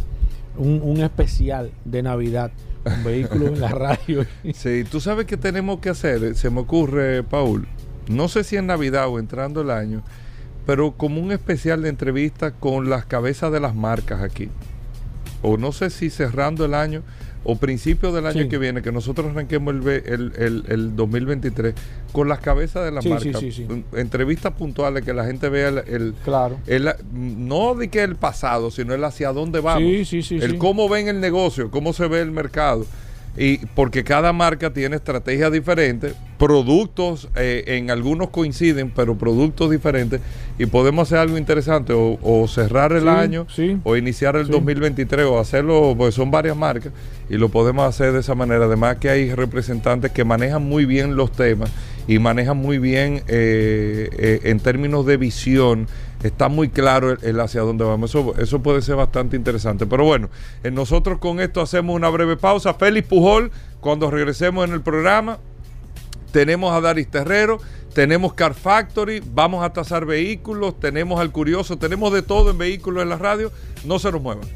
[0.58, 2.52] un, un, especial de Navidad
[2.84, 4.26] un vehículo en la radio.
[4.54, 7.66] Sí, tú sabes que tenemos que hacer, se me ocurre, Paul,
[8.12, 10.04] no sé si en Navidad o entrando el año,
[10.66, 14.50] pero como un especial de entrevista con las cabezas de las marcas aquí.
[15.42, 17.02] O no sé si cerrando el año
[17.44, 18.50] o principio del año sí.
[18.50, 21.74] que viene, que nosotros arranquemos el, el, el, el 2023
[22.12, 26.14] con las cabezas de las sí, marcas, sí, entrevistas puntuales, que la gente vea el,
[26.24, 26.60] claro.
[27.14, 31.72] no de que el pasado, sino el hacia dónde vamos, el cómo ven el negocio,
[31.72, 32.86] cómo se ve el mercado.
[33.38, 40.20] Y porque cada marca tiene estrategias diferentes, productos, eh, en algunos coinciden, pero productos diferentes,
[40.60, 43.48] y podemos hacer algo interesante, o, cerrar el año,
[43.84, 46.92] o iniciar el 2023, o hacerlo, pues son varias marcas,
[47.30, 48.66] y lo podemos hacer de esa manera.
[48.66, 51.72] Además que hay representantes que manejan muy bien los temas
[52.08, 55.88] y manejan muy bien eh, eh, en términos de visión
[56.24, 58.10] está muy claro el, hacia dónde vamos.
[58.10, 59.86] Eso, eso puede ser bastante interesante.
[59.86, 60.30] Pero bueno,
[60.72, 62.74] nosotros con esto hacemos una breve pausa.
[62.74, 65.40] Félix Pujol, cuando regresemos en el programa,
[66.32, 67.60] tenemos a Daris Terrero,
[67.94, 73.04] tenemos Car Factory, vamos a tasar vehículos, tenemos al Curioso, tenemos de todo en vehículos
[73.04, 73.52] en la radio.
[73.84, 74.48] No se nos muevan.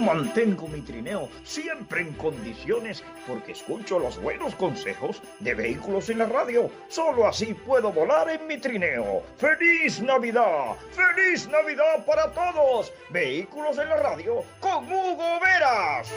[0.00, 6.26] Mantengo mi trineo siempre en condiciones porque escucho los buenos consejos de vehículos en la
[6.26, 6.70] radio.
[6.88, 9.22] Solo así puedo volar en mi trineo.
[9.36, 10.76] ¡Feliz Navidad!
[10.92, 12.92] ¡Feliz Navidad para todos!
[13.10, 16.08] Vehículos en la radio con Hugo Veras.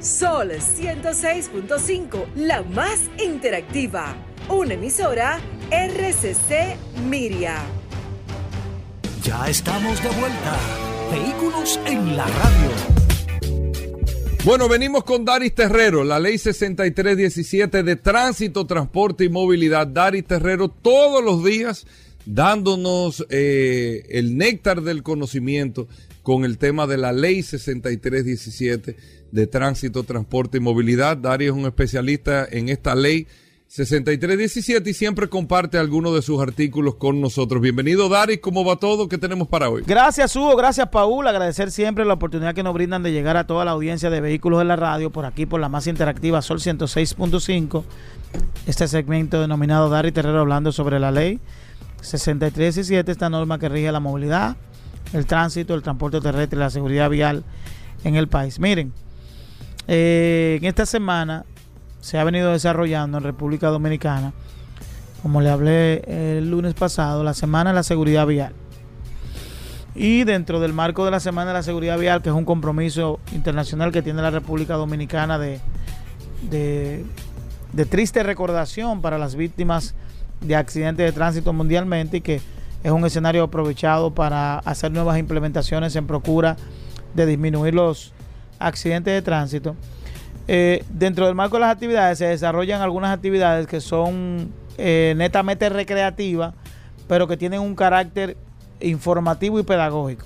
[0.00, 4.14] Sol 106.5, la más interactiva.
[4.48, 6.76] Una emisora RCC
[7.08, 7.77] Miria.
[9.28, 10.56] Ya estamos de vuelta.
[11.12, 12.70] Vehículos en la radio.
[14.42, 19.86] Bueno, venimos con Daris Terrero, la ley 6317 de tránsito, transporte y movilidad.
[19.86, 21.86] Daris Terrero todos los días
[22.24, 25.88] dándonos eh, el néctar del conocimiento
[26.22, 28.96] con el tema de la ley 6317
[29.30, 31.18] de tránsito, transporte y movilidad.
[31.18, 33.26] Daris es un especialista en esta ley
[33.68, 37.60] 6317 y siempre comparte algunos de sus artículos con nosotros.
[37.60, 38.38] Bienvenido, Dari.
[38.38, 39.08] ¿Cómo va todo?
[39.10, 39.82] ¿Qué tenemos para hoy?
[39.86, 40.56] Gracias, Hugo.
[40.56, 41.28] Gracias, Paul.
[41.28, 44.62] Agradecer siempre la oportunidad que nos brindan de llegar a toda la audiencia de vehículos
[44.62, 47.84] en la radio, por aquí, por la más interactiva Sol 106.5.
[48.66, 51.38] Este segmento denominado Dari Terrero hablando sobre la ley
[52.00, 54.56] 6317, esta norma que rige la movilidad,
[55.12, 57.44] el tránsito, el transporte terrestre y la seguridad vial
[58.02, 58.60] en el país.
[58.60, 58.94] Miren,
[59.88, 61.44] eh, en esta semana
[62.00, 64.32] se ha venido desarrollando en República Dominicana,
[65.22, 68.52] como le hablé el lunes pasado, la Semana de la Seguridad Vial.
[69.94, 73.18] Y dentro del marco de la Semana de la Seguridad Vial, que es un compromiso
[73.32, 75.60] internacional que tiene la República Dominicana de,
[76.42, 77.04] de,
[77.86, 79.94] triste recordación para las víctimas
[80.40, 82.40] de accidentes de tránsito mundialmente y que
[82.84, 86.56] es un escenario aprovechado para hacer nuevas implementaciones en procura
[87.14, 88.12] de disminuir los
[88.60, 89.74] accidentes de tránsito.
[90.50, 95.68] Eh, dentro del marco de las actividades se desarrollan algunas actividades que son eh, netamente
[95.68, 96.54] recreativas,
[97.06, 98.34] pero que tienen un carácter
[98.80, 100.24] informativo y pedagógico.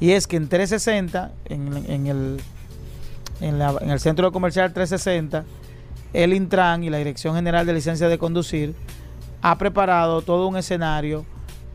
[0.00, 2.40] Y es que en 360, en, el,
[3.42, 5.44] en, el Centro Comercial 360,
[6.14, 8.74] el Intran y la Dirección General de Licencia de Conducir
[9.42, 11.26] ha preparado todo un escenario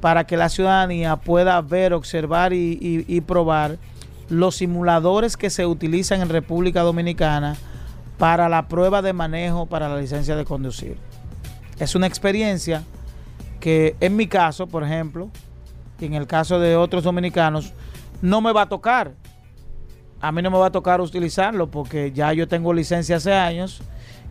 [0.01, 3.77] para que la ciudadanía pueda ver, observar y probar
[4.29, 7.55] los simuladores que se utilizan en República Dominicana
[8.17, 10.97] para la prueba de manejo para la licencia de conducir.
[11.79, 12.83] Es una experiencia
[13.59, 15.29] que en mi caso, por ejemplo,
[15.99, 17.73] y en el caso de otros dominicanos,
[18.21, 19.13] no me va a tocar.
[20.21, 23.81] A mí no me va a tocar utilizarlo porque ya yo tengo licencia hace años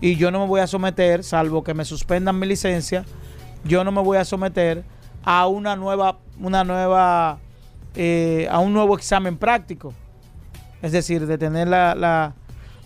[0.01, 3.05] y yo no me voy a someter, salvo que me suspendan mi licencia,
[3.65, 4.83] yo no me voy a someter
[5.25, 7.39] a una nueva, una nueva
[7.95, 9.95] eh, a un nuevo examen práctico.
[10.83, 12.35] Es decir, de tener la,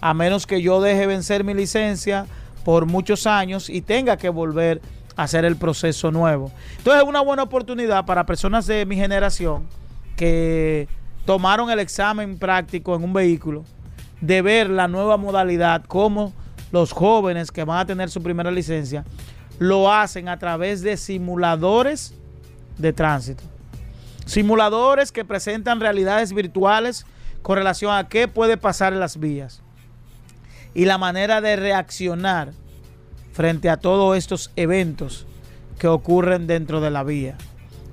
[0.00, 2.26] a menos que yo deje vencer mi licencia
[2.64, 4.80] por muchos años y tenga que volver
[5.16, 6.52] a hacer el proceso nuevo.
[6.76, 9.66] Entonces es una buena oportunidad para personas de mi generación
[10.16, 10.88] que
[11.24, 13.64] tomaron el examen práctico en un vehículo,
[14.20, 16.32] de ver la nueva modalidad, cómo
[16.72, 19.04] los jóvenes que van a tener su primera licencia
[19.58, 22.14] lo hacen a través de simuladores
[22.76, 23.42] de tránsito.
[24.28, 27.06] Simuladores que presentan realidades virtuales
[27.40, 29.62] con relación a qué puede pasar en las vías.
[30.74, 32.52] Y la manera de reaccionar
[33.32, 35.26] frente a todos estos eventos
[35.78, 37.38] que ocurren dentro de la vía.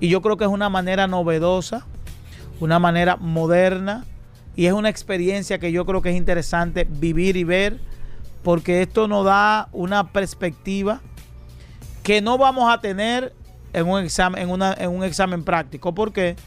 [0.01, 1.85] Y yo creo que es una manera novedosa,
[2.59, 4.03] una manera moderna
[4.57, 7.79] y es una experiencia que yo creo que es interesante vivir y ver
[8.43, 10.99] porque esto nos da una perspectiva
[12.03, 13.33] que no vamos a tener
[13.75, 15.93] en un examen, en, una, en un examen práctico.
[15.93, 16.37] ¿Por qué?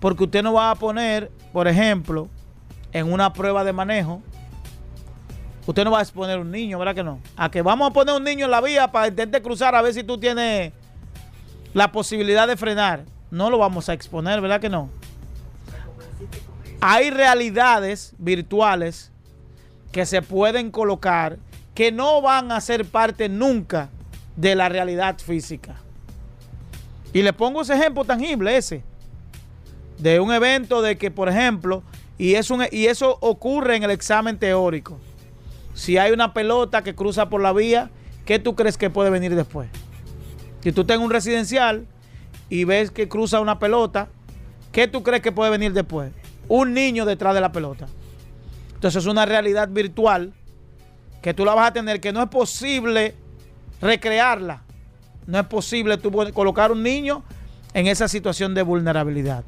[0.00, 2.28] Porque usted no va a poner, por ejemplo,
[2.92, 4.20] en una prueba de manejo,
[5.64, 7.20] usted no va a exponer un niño, ¿verdad que no?
[7.36, 9.94] A que vamos a poner un niño en la vía para intentar cruzar a ver
[9.94, 10.72] si tú tienes
[11.72, 13.04] la posibilidad de frenar.
[13.30, 14.90] No lo vamos a exponer, ¿verdad que no?
[16.80, 19.12] Hay realidades virtuales
[19.92, 21.38] que se pueden colocar
[21.76, 23.88] que no van a ser parte nunca
[24.34, 25.76] de la realidad física.
[27.12, 28.82] Y le pongo ese ejemplo tangible, ese,
[29.98, 31.82] de un evento de que, por ejemplo,
[32.18, 34.98] un, y eso ocurre en el examen teórico.
[35.74, 37.90] Si hay una pelota que cruza por la vía,
[38.24, 39.68] ¿qué tú crees que puede venir después?
[40.62, 41.86] Si tú tengas un residencial
[42.48, 44.08] y ves que cruza una pelota,
[44.70, 46.12] ¿qué tú crees que puede venir después?
[46.48, 47.88] Un niño detrás de la pelota.
[48.74, 50.32] Entonces es una realidad virtual
[51.20, 53.14] que tú la vas a tener, que no es posible
[53.80, 54.62] recrearla.
[55.26, 57.22] No es posible tú colocar un niño
[57.74, 59.44] en esa situación de vulnerabilidad.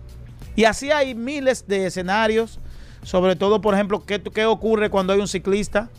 [0.57, 2.61] Y así hay miles de escenarios,
[3.03, 5.91] sobre todo, por ejemplo, ¿qué, qué ocurre cuando hay un ciclista?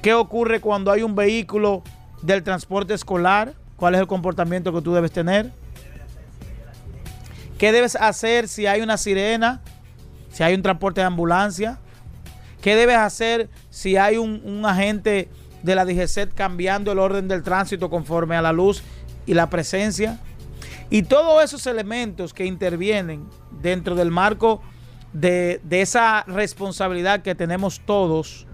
[0.00, 1.82] ¿Qué ocurre cuando hay un vehículo
[2.22, 3.54] del transporte escolar?
[3.76, 5.52] ¿Cuál es el comportamiento que tú debes tener?
[7.58, 9.60] ¿Qué debes hacer si hay una sirena?
[10.32, 11.78] Si hay un transporte de ambulancia.
[12.60, 15.28] ¿Qué debes hacer si hay un, agente
[15.62, 18.82] de la DGCET cambiando el orden del tránsito conforme a la luz
[19.26, 20.18] y la presencia?
[20.90, 23.24] Y todos esos elementos que intervienen
[23.62, 24.62] dentro del marco
[25.12, 28.46] de, de, esa responsabilidad que tenemos todos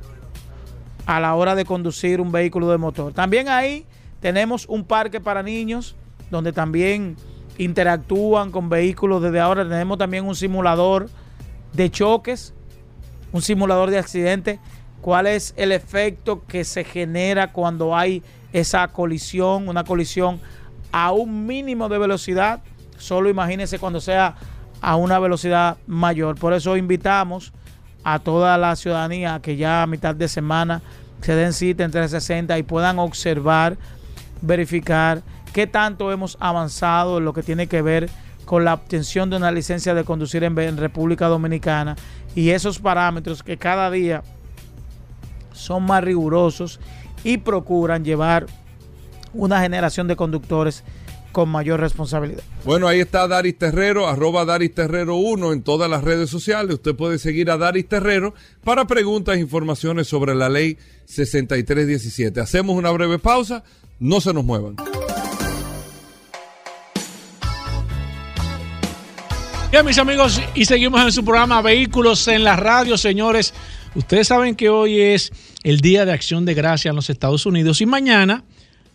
[1.07, 3.13] a la hora de conducir un vehículo de motor.
[3.13, 3.87] También ahí
[4.21, 5.97] tenemos un parque para niños
[6.31, 7.17] donde también
[7.57, 9.65] interactúan con vehículos desde ahora.
[9.65, 11.09] Tenemos también un simulador
[11.73, 12.55] de choques
[13.33, 14.59] un simulador de accidente,
[15.01, 20.41] cuál es el efecto que se genera cuando hay esa colisión, una colisión
[20.93, 22.61] a un mínimo de velocidad.
[22.97, 24.37] Solo imagínense cuando sea
[24.81, 26.37] a una velocidad mayor.
[26.37, 27.53] Por eso invitamos
[28.05, 30.83] a toda la ciudadanía que ya a mitad de semana
[31.21, 33.77] se den cita en 360 y puedan observar,
[34.41, 38.09] verificar qué tanto hemos avanzado en lo que tiene que ver
[38.45, 41.97] con la obtención de una licencia de conducir en, República Dominicana
[42.35, 44.23] y esos parámetros que cada día
[45.59, 46.81] son más rigurosos
[47.25, 48.47] y procuran llevar
[49.35, 50.85] una generación de conductores
[51.33, 52.43] con mayor responsabilidad.
[52.65, 56.75] Bueno, ahí está Daris Terrero, arroba Daris Terrero 1 en todas las redes sociales.
[56.75, 62.41] Usted puede seguir a Daris Terrero para preguntas e informaciones sobre la ley 6317.
[62.41, 63.63] Hacemos una breve pausa,
[63.99, 64.77] no se nos muevan.
[69.71, 73.53] Bien, mis amigos, y seguimos en su programa Vehículos en la Radio, señores.
[73.95, 77.81] Ustedes saben que hoy es el Día de Acción de Gracia en los Estados Unidos
[77.81, 78.45] y mañana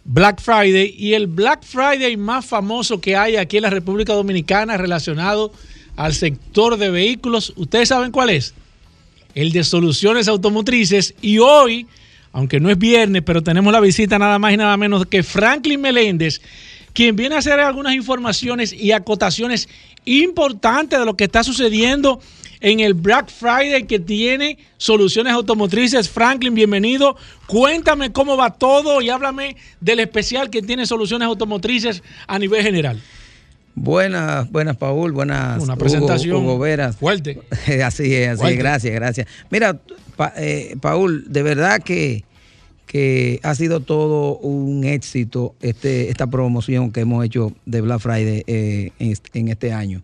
[0.06, 4.78] Black Friday y el Black Friday más famoso que hay aquí en la República Dominicana
[4.78, 5.52] relacionado
[5.96, 7.54] al sector de vehículos.
[7.56, 8.54] ¿Ustedes saben cuál es?
[9.34, 11.88] El de soluciones automotrices y hoy,
[12.32, 15.82] aunque no es viernes, pero tenemos la visita nada más y nada menos que Franklin
[15.82, 16.40] Meléndez,
[16.94, 19.68] quien viene a hacer algunas informaciones y acotaciones
[20.06, 22.20] importante de lo que está sucediendo
[22.64, 26.10] en el Black Friday que tiene soluciones automotrices.
[26.10, 27.16] Franklin, bienvenido.
[27.46, 33.00] Cuéntame cómo va todo y háblame del especial que tiene soluciones automotrices a nivel general.
[33.76, 35.62] Buenas, buenas, Paul, buenas.
[35.62, 36.96] Una presentación Hugo, Veras.
[36.96, 37.42] fuerte.
[37.84, 39.28] así es, así es, gracias, gracias.
[39.50, 39.82] Mira,
[40.38, 42.24] eh, Paul, de verdad que,
[42.86, 48.44] que ha sido todo un éxito este, esta promoción que hemos hecho de Black Friday
[48.48, 50.02] eh, en, este año.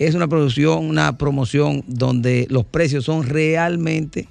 [0.00, 4.26] Es una producción, una promoción donde los precios son realmente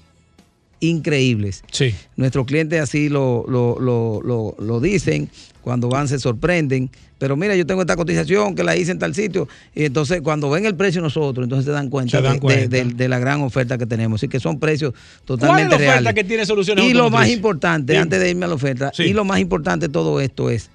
[0.80, 1.64] increíbles.
[1.72, 1.94] Sí.
[2.16, 5.30] Nuestros clientes así lo, lo, lo, lo dicen
[5.62, 6.90] cuando van se sorprenden.
[7.20, 9.48] Pero mira, yo tengo esta cotización que la hice en tal sitio.
[9.76, 13.78] Y entonces cuando ven el precio nosotros, entonces se dan cuenta, de, la gran oferta
[13.78, 14.20] que tenemos.
[14.20, 17.30] Así que son precios totalmente ¿Cuál es la oferta que tiene soluciones Y lo más
[17.30, 20.72] importante, antes de irme a la oferta, y lo más importante de todo esto es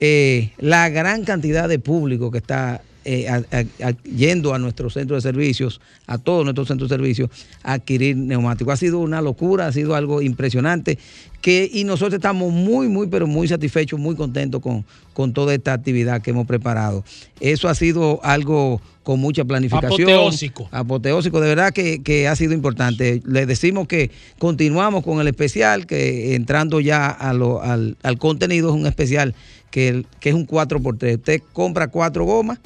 [0.00, 3.66] eh, la gran cantidad de público que está eh,
[4.04, 7.30] yendo a nuestros centros de servicios, a todos nuestros centros de servicios,
[7.62, 8.74] a adquirir neumáticos.
[8.74, 10.98] Ha sido una locura, ha sido algo impresionante.
[11.40, 15.72] Que, y nosotros estamos muy, muy, pero muy satisfechos, muy contentos con, con toda esta
[15.72, 17.02] actividad que hemos preparado.
[17.40, 20.10] Eso ha sido algo con mucha planificación.
[20.10, 20.68] Apoteósico.
[20.70, 23.22] Apoteósico, de verdad que, ha sido importante.
[23.24, 28.74] Les decimos que continuamos con el especial, que entrando ya a lo, al, contenido, es
[28.74, 29.34] un especial
[29.70, 31.14] que, que es un 4x3.
[31.14, 32.58] Usted compra cuatro gomas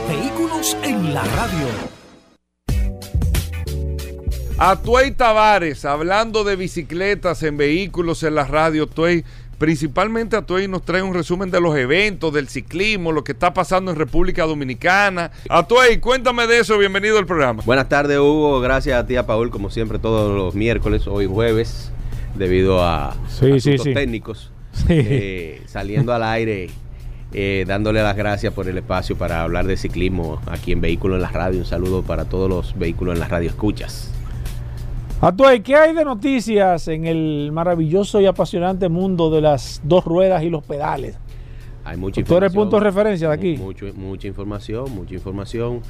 [0.08, 1.68] Vehículos en la Radio.
[4.56, 9.24] Atuey Tavares, hablando de bicicletas en vehículos en la radio, Tuey
[9.58, 13.54] principalmente a Atuey nos trae un resumen de los eventos, del ciclismo, lo que está
[13.54, 15.30] pasando en República Dominicana.
[15.48, 17.62] Atuey, cuéntame de eso, bienvenido al programa.
[17.64, 21.90] Buenas tardes, Hugo, gracias a ti, a Paul, como siempre, todos los miércoles, hoy jueves,
[22.34, 24.52] debido a asuntos técnicos,
[24.88, 26.70] eh, saliendo al aire.
[27.36, 31.22] Eh, dándole las gracias por el espacio para hablar de ciclismo aquí en Vehículos en
[31.22, 31.58] la Radio.
[31.58, 34.13] Un saludo para todos los vehículos en la radio escuchas.
[35.24, 40.42] Atuay, ¿qué hay de noticias en el maravilloso y apasionante mundo de las dos ruedas
[40.42, 41.16] y los pedales?
[41.82, 42.26] Hay mucha información.
[42.26, 43.56] ¿Tú eres punto de referencia de aquí?
[43.96, 45.80] mucha información, mucha información.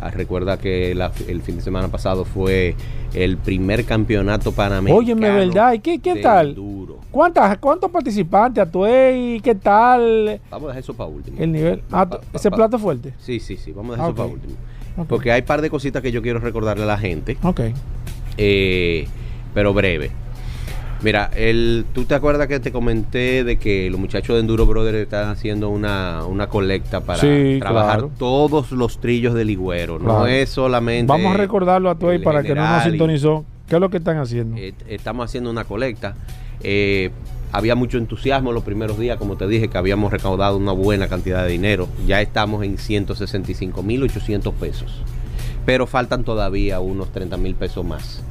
[0.00, 2.76] Ah, recuerda que el fin de semana pasado fue
[3.14, 4.94] el primer campeonato panameño.
[4.94, 5.72] Óyeme, ¿verdad?
[5.72, 6.54] ¿Y qué, qué tal?
[6.54, 7.00] Duro.
[7.10, 9.40] ¿Cuántas, ¿Cuántos participantes, Atuey?
[9.40, 10.40] ¿Qué tal?
[10.52, 11.36] Vamos a dejar eso para último.
[11.40, 11.82] El nivel.
[11.90, 13.12] Ah, ¿Ese plato fuerte?
[13.18, 13.72] Sí, sí, sí.
[13.72, 14.54] Vamos a dejar eso para último.
[15.08, 17.36] Porque hay un par de cositas que yo quiero recordarle a la gente.
[17.42, 17.60] Ok.
[18.36, 19.06] Eh,
[19.54, 20.10] pero breve.
[21.04, 24.96] Mira, el, ¿tú te acuerdas que te comenté de que los muchachos de Enduro Brothers
[24.96, 27.20] están haciendo una, colecta para
[27.58, 29.98] trabajar todos los trillos del Ligüero?
[29.98, 31.12] No es solamente.
[31.12, 33.44] Vamos a recordarlo a todos para que no nos sintonizó.
[33.68, 34.56] ¿Qué es lo que están haciendo?
[34.56, 36.16] Eh, estamos haciendo una colecta.
[36.62, 37.10] Eh,
[37.52, 41.44] había mucho entusiasmo los primeros días, como te dije, que habíamos recaudado una buena cantidad
[41.44, 41.86] de dinero.
[42.06, 45.02] Ya estamos en 165.800 pesos
[45.64, 48.22] pero faltan todavía unos 30 mil pesos más.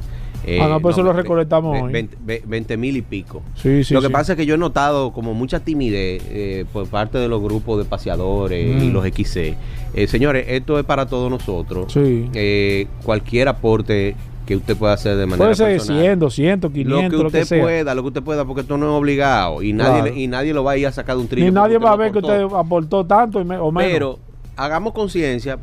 [0.46, 2.08] Eh, ah, no, por eso lo recolectamos hoy.
[2.44, 3.42] 20 mil y pico.
[3.54, 6.86] Sí, sí, lo que pasa es que yo he notado como mucha timidez eh, por
[6.86, 8.92] parte de los grupos de paseadores y mm.
[8.92, 9.56] los XC.
[9.94, 11.92] Eh, señores, esto es para todos nosotros.
[11.92, 12.88] Sí.
[13.02, 17.38] cualquier aporte que usted pueda hacer de manera Puede ser 100, 200, 500, lo que
[17.38, 20.52] usted pueda, lo que usted pueda, porque esto no es obligado y nadie y nadie
[20.52, 21.46] lo va a ir a sacar de un trillo.
[21.46, 23.72] Ni nadie va a ver que usted aportó tanto o menos.
[23.76, 24.18] Pero
[24.56, 25.58] hagamos conciencia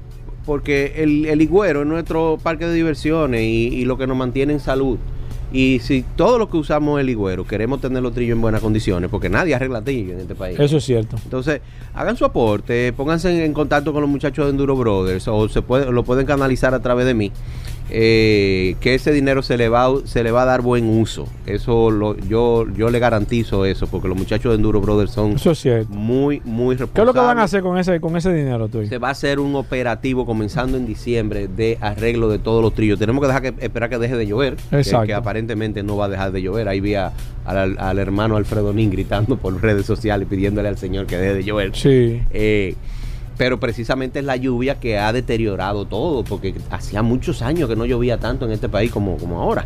[0.45, 4.59] porque el, el Higüero es nuestro parque de diversiones y, lo que nos mantiene en
[4.59, 4.97] salud.
[5.53, 9.09] Y si todos los que usamos el higüero queremos tener los trillos en buenas condiciones,
[9.09, 10.57] porque nadie arregla trillos en este país.
[10.57, 11.17] Eso es cierto.
[11.25, 11.59] Entonces,
[11.93, 15.91] hagan su aporte, pónganse en, contacto con los muchachos de Enduro Brothers o se puede,
[15.91, 17.33] lo pueden canalizar a través de mí
[17.93, 21.27] eh, que ese dinero se le va se le va a dar buen uso.
[21.45, 25.35] Eso lo, yo yo le garantizo eso porque los muchachos de Enduro Brothers son
[25.89, 26.93] muy muy responsables.
[26.93, 28.85] ¿Qué es lo que van a hacer con ese con ese dinero tú?
[28.85, 32.97] Se va a hacer un operativo comenzando en diciembre de arreglo de todos los trillos.
[32.97, 34.55] Tenemos que dejar que esperar que deje de llover,
[35.05, 36.69] que, aparentemente no va a dejar de llover.
[36.69, 37.11] Ahí vi al,
[37.45, 41.75] al, hermano Alfredo Nin gritando por redes sociales pidiéndole al señor que deje de llover.
[41.75, 42.21] Sí.
[42.31, 42.75] Eh,
[43.41, 47.87] pero precisamente es la lluvia que ha deteriorado todo, porque hacía muchos años que no
[47.87, 49.65] llovía tanto en este país como, como ahora.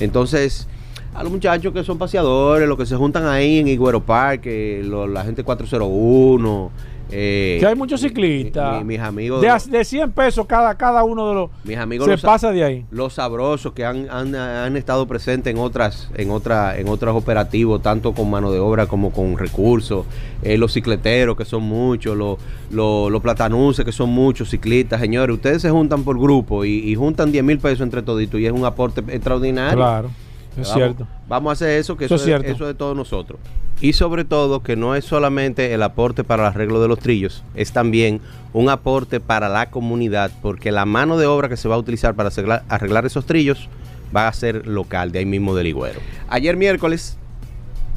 [0.00, 0.66] Entonces,
[1.14, 5.22] a los muchachos que son paseadores, los que se juntan ahí en Iguero Park, la
[5.22, 6.70] gente 401,
[7.12, 8.84] eh, que hay muchos ciclistas.
[8.84, 9.40] mis amigos.
[9.40, 11.50] De, de, 100 pesos cada, cada uno de los.
[11.64, 12.06] Mis amigos.
[12.06, 12.86] Se pasa de ahí.
[12.90, 18.12] Los sabrosos que han, han, estado presentes en otras en otra, en otros operativos, tanto
[18.12, 20.06] con mano de obra como con recursos.
[20.42, 22.16] Eh, los cicleteros, que son muchos.
[22.16, 22.38] Los,
[22.70, 25.00] los, platanuces, que son muchos ciclistas.
[25.00, 28.52] Señores, ustedes se juntan por grupo y, juntan 10 mil pesos entre toditos y es
[28.52, 29.76] un aporte extraordinario.
[29.76, 30.10] Claro.
[30.56, 31.06] Es cierto.
[31.28, 33.40] Vamos a hacer eso, que eso, es, eso de todos nosotros.
[33.80, 37.42] Y sobre todo que no es solamente el aporte para el arreglo de los trillos,
[37.54, 38.20] es también
[38.52, 42.14] un aporte para la comunidad, porque la mano de obra que se va a utilizar
[42.14, 42.30] para
[42.68, 43.68] arreglar, esos trillos
[44.14, 46.00] va a ser local, de ahí mismo del Higüero.
[46.28, 47.16] Ayer miércoles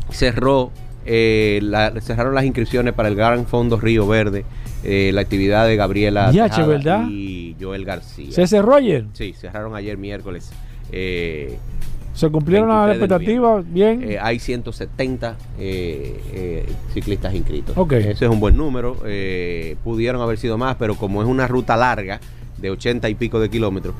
[0.09, 0.71] cerró,
[1.05, 1.59] eh,
[2.01, 4.45] cerraron las inscripciones para el Gran Fondo Río Verde,
[4.85, 8.31] eh, la actividad de Gabriela y Joel García.
[8.31, 9.05] ¿Se cerró ayer?
[9.13, 10.51] Sí, cerraron ayer miércoles.
[10.91, 11.57] Eh,
[12.13, 14.03] ¿Se cumplieron las expectativas bien?
[14.03, 17.75] Eh, hay 170 eh, eh, ciclistas inscritos.
[17.75, 18.03] Okay.
[18.03, 18.97] Ese es un buen número.
[19.83, 22.19] pudieron haber sido más, pero como es una ruta larga
[22.57, 23.95] de 80 y pico de kilómetros,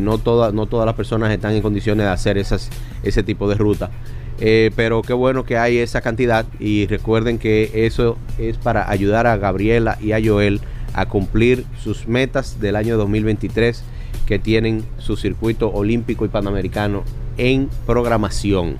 [0.00, 2.70] no, todas no todas las personas están en condiciones de hacer esas,
[3.02, 3.90] ese tipo de ruta.
[4.38, 9.36] pero qué bueno que hay esa cantidad y recuerden que eso es para ayudar a
[9.36, 10.60] Gabriela y a Joel
[10.94, 13.82] a cumplir sus metas del año 2023
[14.26, 17.02] que tienen su circuito olímpico y panamericano
[17.42, 18.78] en programación.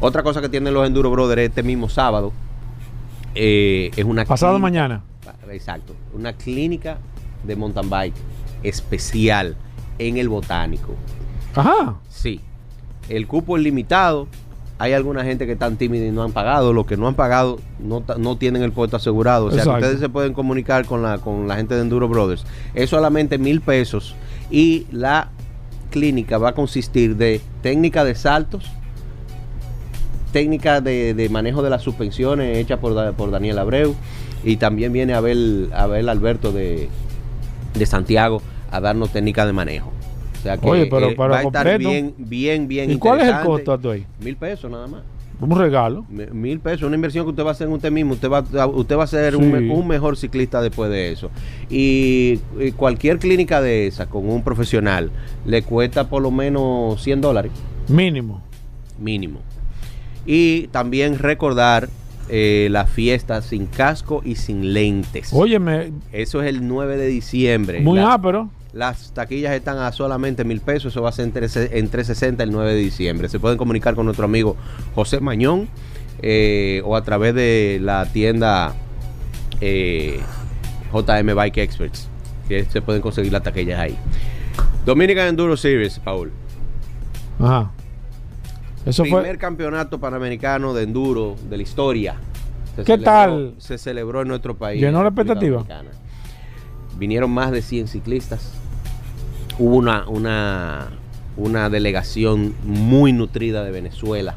[0.00, 2.32] Otra cosa que tienen los Enduro Brothers este mismo sábado
[3.36, 4.24] eh, es una...
[4.24, 5.02] Pasado mañana.
[5.48, 5.94] Exacto.
[6.12, 6.98] Una clínica
[7.44, 8.14] de mountain bike
[8.64, 9.56] especial
[9.98, 10.94] en el botánico.
[11.54, 11.96] Ajá.
[12.08, 12.40] Sí.
[13.08, 14.26] El cupo es limitado.
[14.78, 16.72] Hay alguna gente que están tímida y no han pagado.
[16.72, 19.46] Los que no han pagado no, no tienen el puesto asegurado.
[19.46, 22.44] O sea, que ustedes se pueden comunicar con la, con la gente de Enduro Brothers.
[22.74, 24.16] Es solamente mil pesos.
[24.50, 25.28] Y la
[25.90, 28.64] clínica va a consistir de técnica de saltos,
[30.32, 33.94] técnica de, manejo de las suspensiones hecha por, por, Daniel Abreu
[34.44, 36.88] y también viene Abel, Abel Alberto de,
[37.74, 39.92] de Santiago a darnos técnica de manejo.
[40.38, 43.28] O sea que Oye, pero, eh, va a estar bien, bien, bien ¿Y cuál es
[43.28, 44.06] el costo ahí?
[44.20, 45.02] Mil pesos nada más.
[45.40, 46.04] Un regalo.
[46.08, 48.14] Mil pesos, una inversión que usted va a hacer en usted mismo.
[48.14, 51.30] Usted va, usted va a ser un, mejor ciclista después de eso.
[51.70, 52.38] Y,
[52.76, 55.10] cualquier clínica de esa con un profesional
[55.46, 57.52] le cuesta por lo menos 100 dólares.
[57.88, 58.42] Mínimo.
[58.98, 59.40] Mínimo.
[60.26, 61.88] Y también recordar
[62.28, 65.30] eh, la fiesta sin casco y sin lentes.
[65.32, 65.92] Óyeme.
[66.12, 67.80] Eso es el 9 de diciembre.
[67.80, 68.50] Muy ápero.
[68.72, 70.92] Las taquillas están a solamente mil pesos.
[70.92, 71.48] Eso va a ser entre,
[71.78, 73.28] entre 60 y el 9 de diciembre.
[73.28, 74.56] Se pueden comunicar con nuestro amigo
[74.94, 75.68] José Mañón
[76.22, 78.74] eh, o a través de la tienda
[79.60, 80.20] eh,
[80.92, 82.08] JM Bike Experts.
[82.48, 83.96] Que se pueden conseguir las taquillas ahí.
[84.84, 86.32] Dominican Enduro Series, Paul.
[87.38, 87.70] Ajá.
[88.86, 92.16] Eso Primer campeonato panamericano de enduro de la historia.
[92.84, 93.54] ¿Qué tal?
[93.58, 94.80] Se celebró en nuestro país.
[94.80, 95.64] ¿Llenó la expectativa?
[97.00, 98.52] Vinieron más de 100 ciclistas.
[99.58, 100.90] Hubo una, una,
[101.36, 104.36] una delegación muy nutrida de Venezuela.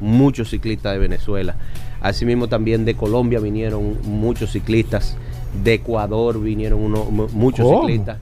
[0.00, 1.56] Muchos ciclistas de Venezuela.
[2.02, 5.16] Asimismo también de Colombia vinieron muchos ciclistas.
[5.64, 8.18] De Ecuador vinieron uno, muchos ciclistas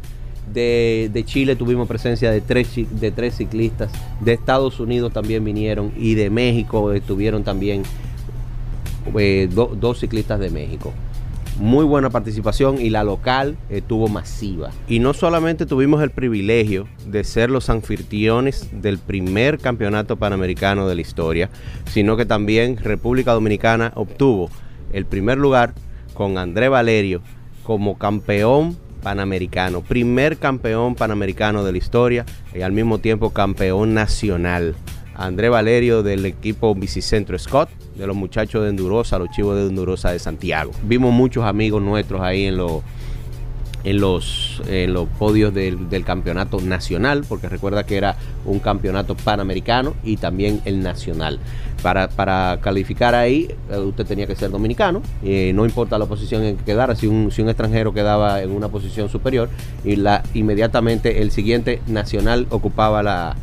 [0.53, 3.91] de, Chile tuvimos presencia de tres, de tres ciclistas.
[4.21, 5.93] De Estados Unidos también vinieron.
[5.97, 7.83] Y de México estuvieron también
[9.17, 10.93] eh, dos ciclistas de México.
[11.59, 14.71] Muy buena participación y la local estuvo masiva.
[14.89, 20.95] Y no solamente tuvimos el privilegio de ser los anfitriones del primer campeonato panamericano de
[20.95, 21.51] la historia,
[21.87, 24.51] sino que también República Dominicana obtuvo
[24.93, 25.75] el primer lugar
[26.15, 27.23] con André Valerio
[27.63, 34.75] como campeón panamericano, primer campeón panamericano de la historia y al mismo tiempo campeón nacional.
[35.19, 40.13] André Valerio del equipo Bicicentro Scott, de los muchachos de Endurosa, los chivos de Endurosa
[40.13, 40.71] de Santiago.
[40.85, 42.83] Vimos muchos amigos nuestros ahí en los
[43.85, 49.15] en los, en los podios del, del, campeonato nacional, porque recuerda que era un campeonato
[49.15, 51.39] panamericano y también el nacional.
[51.83, 56.43] Para, para calificar ahí, eh, usted tenía que ser dominicano, y no importa la posición
[56.43, 59.49] en que quedara, si un, si un extranjero quedaba en una posición superior,
[59.85, 63.37] y la, inmediatamente el siguiente nacional ocupaba la,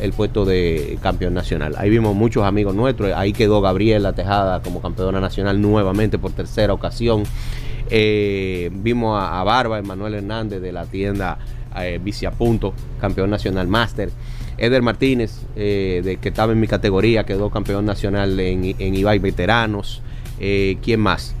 [0.00, 1.74] el puesto de campeón nacional.
[1.78, 6.72] Ahí vimos muchos amigos nuestros, ahí quedó Gabriela Tejada como campeona nacional nuevamente por tercera
[6.72, 7.24] ocasión.
[7.90, 11.38] Eh, vimos a, Barba, Emanuel Hernández de la tienda
[11.78, 12.00] eh,
[12.36, 14.10] Punto, campeón nacional máster.
[14.58, 19.18] Eder Martínez, eh, de, que estaba en mi categoría, quedó campeón nacional en, en Ibai
[19.18, 20.00] Veteranos.
[20.40, 21.34] Eh, ¿Quién más?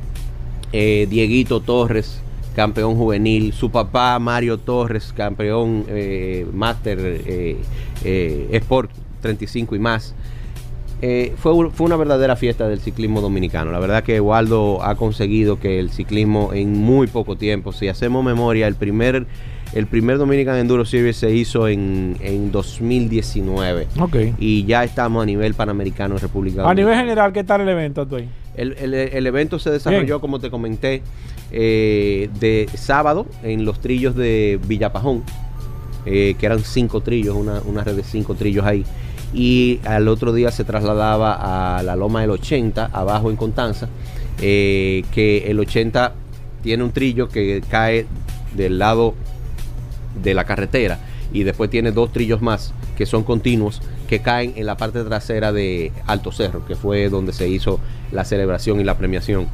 [0.72, 2.20] Dieguito Torres,
[2.54, 3.54] campeón juvenil.
[3.54, 5.86] Su papá, Mario Torres, campeón
[6.52, 7.56] máster
[8.52, 8.90] Sport
[9.20, 10.14] 35 y más.
[11.02, 13.70] Eh, fue, fue, una verdadera fiesta del ciclismo dominicano.
[13.70, 18.24] La verdad que Waldo ha conseguido que el ciclismo en muy poco tiempo, si hacemos
[18.24, 19.26] memoria, el primer,
[19.74, 23.88] el primer Dominican Enduro Series se hizo en, en 2019.
[24.38, 26.70] Y ya estamos a nivel panamericano en República Dominicana.
[26.70, 28.08] A nivel general, ¿qué tal el evento,
[28.56, 31.02] El, el, evento se desarrolló, como te comenté,
[31.52, 35.24] eh, de sábado en los trillos de Villapajón,
[36.06, 38.84] eh, que eran cinco trillos, una, una red de cinco trillos ahí
[39.32, 43.88] y al otro día se trasladaba a la Loma del 80, abajo en Contanza,
[44.40, 46.14] eh, que el 80
[46.62, 48.06] tiene un trillo que cae
[48.54, 49.14] del lado
[50.22, 50.98] de la carretera
[51.32, 55.52] y después tiene dos trillos más que son continuos que caen en la parte trasera
[55.52, 57.78] de Alto Cerro, que fue donde se hizo
[58.12, 59.48] la celebración y la premiación.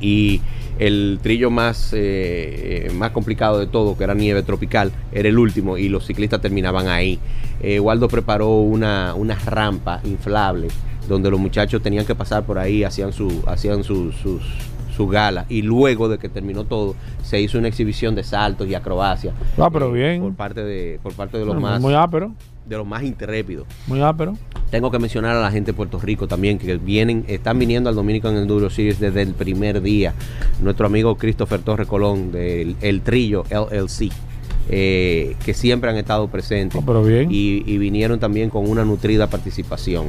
[0.00, 0.40] Y
[0.78, 5.78] el trillo más, eh, más complicado de todo, que era nieve tropical, era el último
[5.78, 7.18] y los ciclistas terminaban ahí.
[7.60, 10.68] Eh, Waldo preparó una, una rampa inflable
[11.08, 14.14] donde los muchachos tenían que pasar por ahí, hacían su, hacían sus,
[14.94, 18.74] su gala y luego de que terminó todo se hizo una exhibición de saltos y
[18.74, 19.32] acrobacia.
[19.58, 20.20] Ah, pero bien.
[20.20, 21.80] Por parte de, por parte de los más.
[21.80, 22.32] Muy ápero
[22.66, 23.66] de los más intrépidos.
[23.86, 24.34] Muy ápero.
[24.70, 27.94] Tengo que mencionar a la gente de Puerto Rico también, que vienen, están viniendo al
[27.94, 30.14] Dominican Enduro Series desde el primer día.
[30.62, 34.10] Nuestro amigo Christopher Torre Colón del El Trillo LLC.
[34.70, 37.28] Eh, que siempre han estado presentes oh, pero bien.
[37.30, 40.06] Y, vinieron también con una nutrida participación.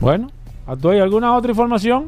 [0.00, 0.30] Bueno,
[0.66, 2.06] ¿hay alguna otra información?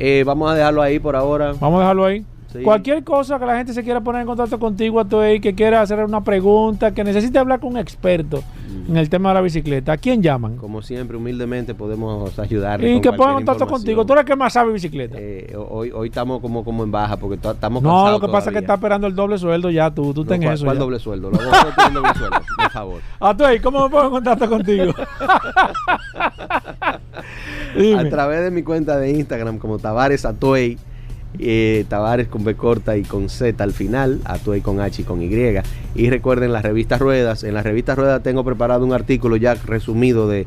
[0.00, 1.52] Eh, vamos a dejarlo ahí por ahora.
[1.60, 2.24] Vamos a dejarlo ahí.
[2.64, 6.02] Cualquier cosa que la gente se quiera poner en contacto contigo, ahí, que quiera hacer
[6.04, 8.42] una pregunta, que necesite hablar con un experto
[8.88, 10.56] en el tema de la bicicleta, ¿a quién llaman?
[10.56, 14.06] Como siempre, humildemente podemos ayudar Y que pongan contacto contigo.
[14.06, 15.18] Tú eres el que más sabe bicicleta.
[15.20, 18.54] Eh, hoy, hoy estamos como, como en baja porque estamos No, lo que pasa es
[18.54, 20.14] que está esperando el doble sueldo ya tú.
[20.14, 20.64] Tú ten eso.
[20.64, 21.30] ¿Cuál doble sueldo?
[21.30, 23.02] Lo doble sueldo, por favor.
[23.20, 24.94] Atuey, ¿cómo me pongo en contacto contigo?
[27.98, 30.78] a través de mi cuenta de Instagram como Tavares Atuey
[31.38, 35.22] eh, Tavares con B corta y con Z al final, Atuey con H y con
[35.22, 35.28] Y.
[35.94, 37.44] Y recuerden las revistas Ruedas.
[37.44, 40.46] En las revistas Ruedas tengo preparado un artículo ya resumido de,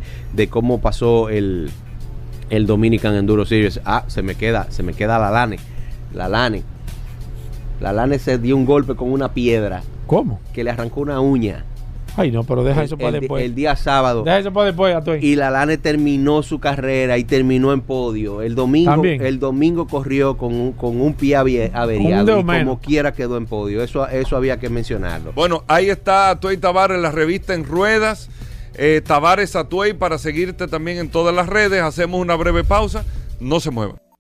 [0.50, 1.70] cómo pasó el,
[2.50, 3.82] el Dominican Enduro Series.
[3.86, 5.58] Ah, se me queda, se me queda la Lane.
[6.14, 6.64] La Lane.
[7.80, 9.84] La Lane se dio un golpe con una piedra.
[10.08, 10.40] ¿Cómo?
[10.54, 11.66] Que le arrancó una uña.
[12.18, 13.44] Ay, no, pero deja eso para después.
[13.44, 14.24] El día sábado.
[14.24, 18.42] Deja eso para después, Y la Lane terminó su carrera y terminó en podio.
[18.42, 23.38] El domingo, el domingo corrió con un, con un pie averiado y como quiera quedó
[23.38, 23.82] en podio.
[23.84, 25.32] Eso, eso había que mencionarlo.
[25.34, 28.30] Bueno, ahí está Atuey Tavares en la revista En Ruedas.
[28.76, 31.82] Eh, Tavares Atuey para seguirte también en todas las redes.
[31.82, 33.04] Hacemos una breve pausa.
[33.40, 34.11] No se muevan.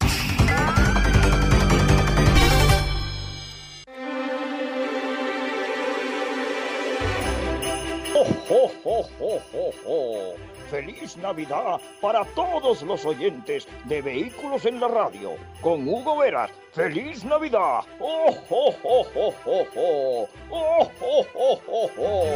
[11.02, 15.32] Feliz Navidad para todos los oyentes de Vehículos en la Radio.
[15.60, 16.52] Con Hugo Veras.
[16.74, 17.80] Feliz Navidad.
[18.00, 20.30] ¡Oh, oh, oh, oh, oh, oh!
[20.52, 22.28] ¡Oh, oh, oh, oh, oh!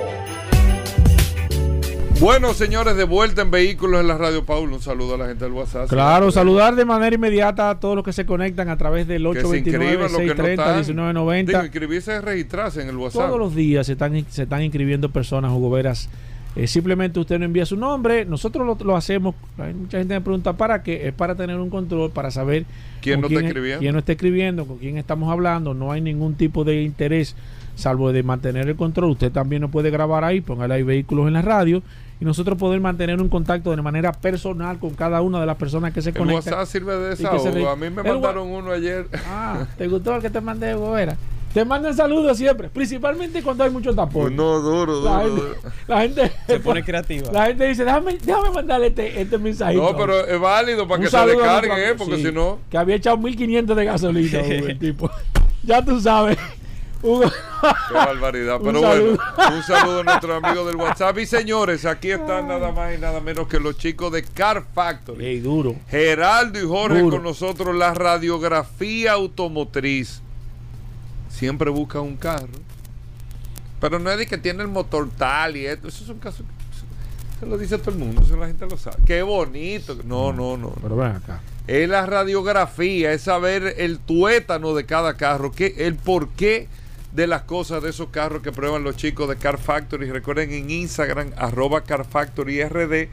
[2.20, 4.78] Bueno, señores, de vuelta en Vehículos en la Radio Paulo.
[4.78, 5.88] Un saludo a la gente del WhatsApp.
[5.88, 11.66] Claro, saludar de manera inmediata a todos los que se conectan a través del 829-630-1990.
[11.66, 13.28] inscribirse es registrarse en el WhatsApp.
[13.28, 16.09] Todos los días se están, se están inscribiendo personas, Hugo Veras
[16.56, 19.36] Eh, simplemente usted no envía su nombre, nosotros lo, hacemos.
[19.58, 22.66] Hay mucha gente me pregunta para qué, es para tener un control, para saber
[23.01, 23.80] quién no, está escribiendo?
[23.82, 25.74] quién no está escribiendo, con quién estamos hablando.
[25.74, 27.36] No hay ningún tipo de interés,
[27.76, 29.12] salvo de mantener el control.
[29.12, 31.84] Usted también nos puede grabar ahí, póngale ahí vehículos en la radio
[32.22, 35.91] y nosotros poder mantener un contacto de manera personal con cada una de las personas
[35.93, 36.53] que se conectan.
[36.53, 37.70] WhatsApp sirve de desahogo.
[37.70, 39.08] A mí me mandaron uno ayer.
[39.28, 41.18] Ah, ¿te gustó el que te mandé, Gobera?
[41.56, 44.36] Te mandan saludos siempre, principalmente cuando hay mucho tapón.
[44.36, 45.56] No, duro, duro.
[45.88, 47.32] La gente, se pone creativa.
[47.32, 49.82] La gente dice, déjame, déjame mandarle este, este mensajito.
[49.82, 51.95] No, pero es válido para que se descarguen, ¿eh?
[51.97, 52.60] Porque si no.
[52.70, 55.10] Que había echado 1500 de gasolina, el tipo.
[55.64, 56.38] ya tú sabes.
[57.01, 58.60] Qué barbaridad.
[58.64, 59.18] Pero bueno,
[59.56, 61.18] un saludo a nuestros amigos del WhatsApp.
[61.20, 65.24] Y señores, aquí están nada más y nada menos que los chicos de Car Factory.
[65.24, 65.76] Hey, duro.
[65.88, 70.24] Geraldo y Jorge con nosotros, la radiografía automotriz
[71.36, 72.60] siempre busca un carro.
[73.80, 75.88] Pero no es de que tiene el motor tal y esto.
[75.88, 76.44] Eso es un caso.
[77.40, 78.98] Se lo dice todo el mundo, eso la gente lo sabe.
[79.06, 79.98] Qué bonito.
[80.06, 80.74] No, no, no.
[80.82, 81.42] Pero ven acá.
[81.68, 86.68] Es la radiografía, es saber el tuétano de cada carro, que, el porqué
[87.12, 90.12] de las cosas de esos carros que prueban los chicos de Car Factory.
[90.12, 93.10] Recuerden en Instagram, arroba Car Factory RD,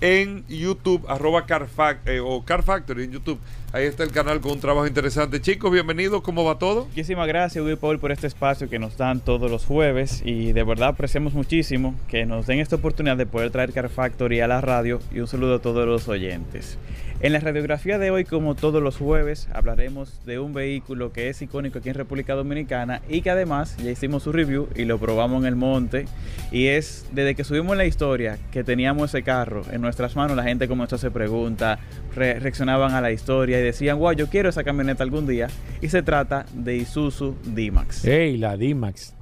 [0.00, 1.66] en YouTube, arroba Car,
[2.06, 3.38] eh, o Car Factory en YouTube.
[3.72, 5.40] Ahí está el canal con un trabajo interesante.
[5.40, 6.22] Chicos, bienvenidos.
[6.22, 6.86] ¿Cómo va todo?
[6.86, 10.22] Muchísimas gracias, Will Paul, por este espacio que nos dan todos los jueves.
[10.24, 14.40] Y de verdad apreciamos muchísimo que nos den esta oportunidad de poder traer Car Factory
[14.40, 15.00] a la radio.
[15.12, 16.78] Y un saludo a todos los oyentes.
[17.18, 21.40] En la radiografía de hoy, como todos los jueves, hablaremos de un vehículo que es
[21.40, 25.40] icónico aquí en República Dominicana y que además ya hicimos su review y lo probamos
[25.40, 26.04] en el monte.
[26.52, 30.42] Y es desde que subimos la historia que teníamos ese carro en nuestras manos, la
[30.42, 31.80] gente comenzó a hacer preguntas,
[32.14, 35.48] reaccionaban a la historia y decían, wow, yo quiero esa camioneta algún día.
[35.80, 38.02] Y se trata de Isuzu D-Max.
[38.04, 39.14] Hey, la D-Max.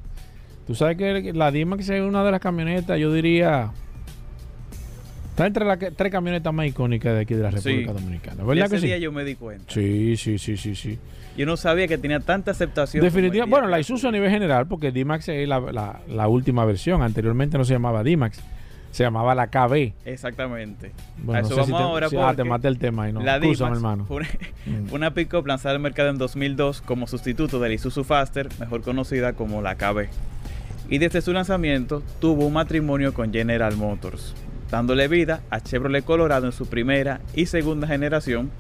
[0.66, 3.70] Tú sabes que la D-Max es una de las camionetas, yo diría,
[5.34, 8.44] Está entre las tres camionetas más icónicas de aquí de la República Dominicana.
[8.44, 9.64] ¿Verdad ese día yo me di cuenta.
[9.74, 10.96] Sí, sí, sí, sí, sí.
[11.36, 13.02] Yo no sabía que tenía tanta aceptación.
[13.02, 13.50] Definitivamente.
[13.50, 17.02] Bueno, la Isuzu a nivel general, porque D-Max es la, última versión.
[17.02, 18.40] Anteriormente no se llamaba D-Max.
[18.92, 19.92] Se llamaba la KB.
[20.04, 20.92] Exactamente.
[21.18, 22.08] Bueno, a eso vamos ahora.
[22.28, 23.20] ah, te maté el tema y no.
[23.20, 24.04] La D-Max hermano.
[24.04, 24.22] Fue
[24.66, 24.92] mm.
[24.92, 29.32] una, pick-up lanzada al mercado en 2002 como sustituto de la Isuzu Faster, mejor conocida
[29.32, 30.06] como la KB.
[30.90, 34.32] Y desde su lanzamiento tuvo un matrimonio con General Motors
[34.70, 38.50] dándole vida a Chevrolet Colorado en su primera y segunda generación,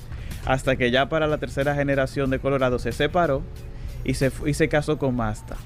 [0.46, 3.42] hasta que ya para la tercera generación de Colorado se separó
[4.04, 5.56] y se, y se casó con Mazda.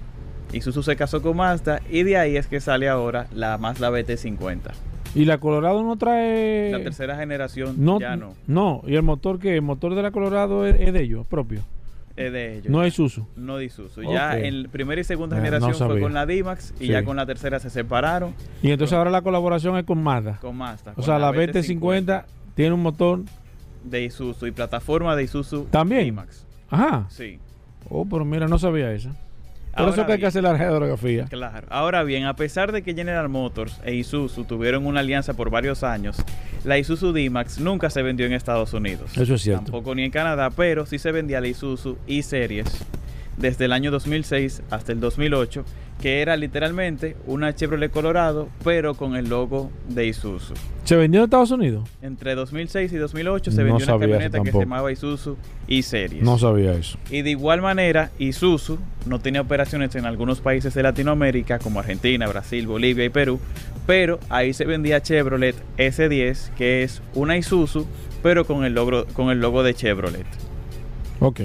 [0.52, 4.72] Isuzu se casó con Mazda y de ahí es que sale ahora la Mazda BT50.
[5.14, 6.70] ¿Y la Colorado no trae...?
[6.70, 8.34] La tercera generación no, ya no.
[8.46, 11.62] No, ¿y el motor que ¿El motor de la Colorado es, de ellos, propio?
[12.18, 12.68] Es de ellos.
[12.68, 13.26] No es Isuzu.
[13.36, 14.02] No Isuzu.
[14.02, 17.60] Ya en primera y segunda generación fue con la D-Max y ya con la tercera
[17.60, 18.34] se separaron.
[18.60, 20.38] Y entonces ahora la colaboración es con Mazda.
[20.40, 20.94] Con Mazda.
[20.96, 23.22] O sea, la, BT50 tiene un motor...
[23.84, 26.04] De Isuzu y plataforma de Isuzu También.
[26.06, 26.44] D-Max.
[26.68, 27.06] Ajá.
[27.08, 27.38] Sí.
[27.88, 29.10] Oh, pero mira, no sabía eso.
[29.78, 31.24] Por eso que hay que hacer la radiografía.
[31.26, 31.66] Claro.
[31.70, 35.82] Ahora bien, a pesar de que General Motors e Isuzu tuvieron una alianza por varios
[35.82, 36.16] años,
[36.64, 39.16] la Isuzu D-Max nunca se vendió en Estados Unidos.
[39.16, 39.64] Eso es cierto.
[39.64, 42.84] Tampoco ni en Canadá, pero sí se vendía la Isuzu E-Series
[43.36, 45.64] desde el año 2006 hasta el 2008
[46.00, 50.54] que era literalmente una Chevrolet Colorado, pero con el logo de Isuzu.
[50.84, 51.88] ¿Se vendió en Estados Unidos?
[52.02, 55.36] Entre 2006 y 2008 se vendió una camioneta que se llamaba Isuzu
[55.66, 56.22] E-Series.
[56.22, 56.98] No sabía eso.
[57.10, 62.26] Y de igual manera, Isuzu no tenía operaciones en algunos países de Latinoamérica, como Argentina,
[62.28, 63.40] Brasil, Bolivia y Perú,
[63.86, 67.86] pero ahí se vendía Chevrolet S10, que es una Isuzu,
[68.22, 70.26] pero con el logo, con el logo de Chevrolet.
[71.20, 71.40] Ok.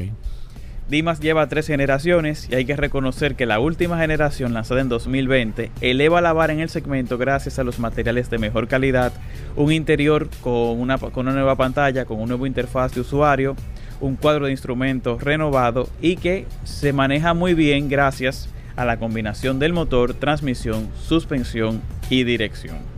[0.89, 5.71] Dimas lleva tres generaciones y hay que reconocer que la última generación lanzada en 2020
[5.79, 9.13] eleva la vara en el segmento gracias a los materiales de mejor calidad,
[9.55, 13.55] un interior con una, con una nueva pantalla, con un nuevo interfaz de usuario,
[14.01, 19.59] un cuadro de instrumentos renovado y que se maneja muy bien gracias a la combinación
[19.59, 22.92] del motor, transmisión, suspensión y dirección.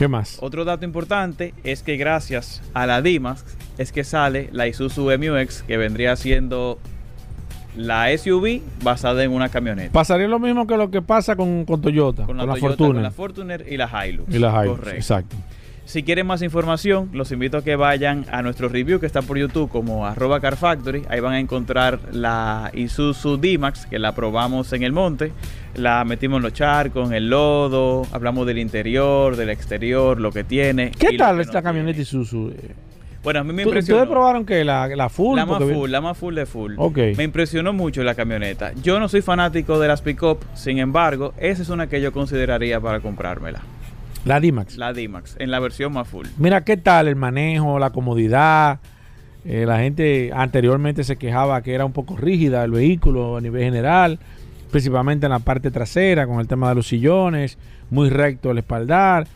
[0.00, 0.38] ¿Qué más?
[0.40, 3.44] Otro dato importante es que gracias a la Dimas
[3.76, 6.78] es que sale la Isuzu MUX, que vendría siendo
[7.76, 9.92] la SUV basada en una camioneta.
[9.92, 12.94] Pasaría lo mismo que lo que pasa con, Toyota, con la, Fortuner.
[12.94, 14.34] Con la Fortuner y la Hilux.
[14.34, 15.36] Y la Hilux, exacto.
[15.90, 19.36] Si quieren más información, los invito a que vayan a nuestro review que está por
[19.36, 21.02] YouTube como arroba Car Factory.
[21.08, 25.32] Ahí van a encontrar la Isuzu D-Max, que la probamos en el monte.
[25.74, 30.44] La metimos en los charcos, en el lodo, hablamos del interior, del exterior, lo que
[30.44, 30.92] tiene.
[30.92, 32.52] ¿Qué tal esta camioneta Isuzu?
[33.24, 34.02] Bueno, a mí me impresionó.
[34.02, 35.34] ¿Ustedes probaron que la, la full?
[35.34, 36.74] La más full, la más full de full.
[36.78, 36.98] Ok.
[37.16, 38.72] Me impresionó mucho la camioneta.
[38.80, 42.78] Yo no soy fanático de las pick-up, sin embargo, esa es una que yo consideraría
[42.80, 43.60] para comprármela.
[44.24, 44.76] La D-Max.
[44.76, 46.26] La D-Max, en la versión más full.
[46.38, 48.80] Mira, ¿qué tal el manejo, la comodidad?
[49.44, 53.62] Eh, la gente anteriormente se quejaba que era un poco rígida el vehículo a nivel
[53.62, 54.18] general,
[54.70, 57.56] principalmente en la parte trasera, con el tema de los sillones,
[57.88, 59.26] muy recto el espaldar.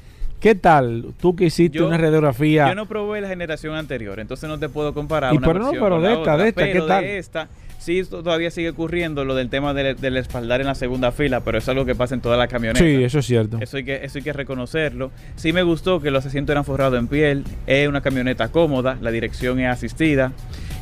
[0.40, 1.14] ¿Qué tal?
[1.18, 2.68] Tú que hiciste una radiografía.
[2.68, 5.32] Yo no probé la generación anterior, entonces no te puedo comparar.
[5.34, 7.02] Y pero no, pero de esta, de esta, ¿qué tal?
[7.02, 7.48] De esta,
[7.84, 11.68] sí, todavía sigue ocurriendo lo del tema del, espaldar en la segunda fila, pero es
[11.68, 12.86] algo que pasa en todas las camionetas.
[12.86, 13.58] Sí, eso es cierto.
[13.60, 15.10] Eso hay, que, eso hay que reconocerlo.
[15.36, 19.10] Sí me gustó que los asientos eran forrados en piel, es una camioneta cómoda, la
[19.10, 20.32] dirección es asistida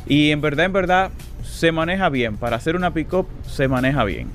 [0.07, 1.11] y en verdad, en verdad,
[1.43, 2.37] se maneja bien.
[2.37, 4.29] Para hacer una pick-up, se maneja bien.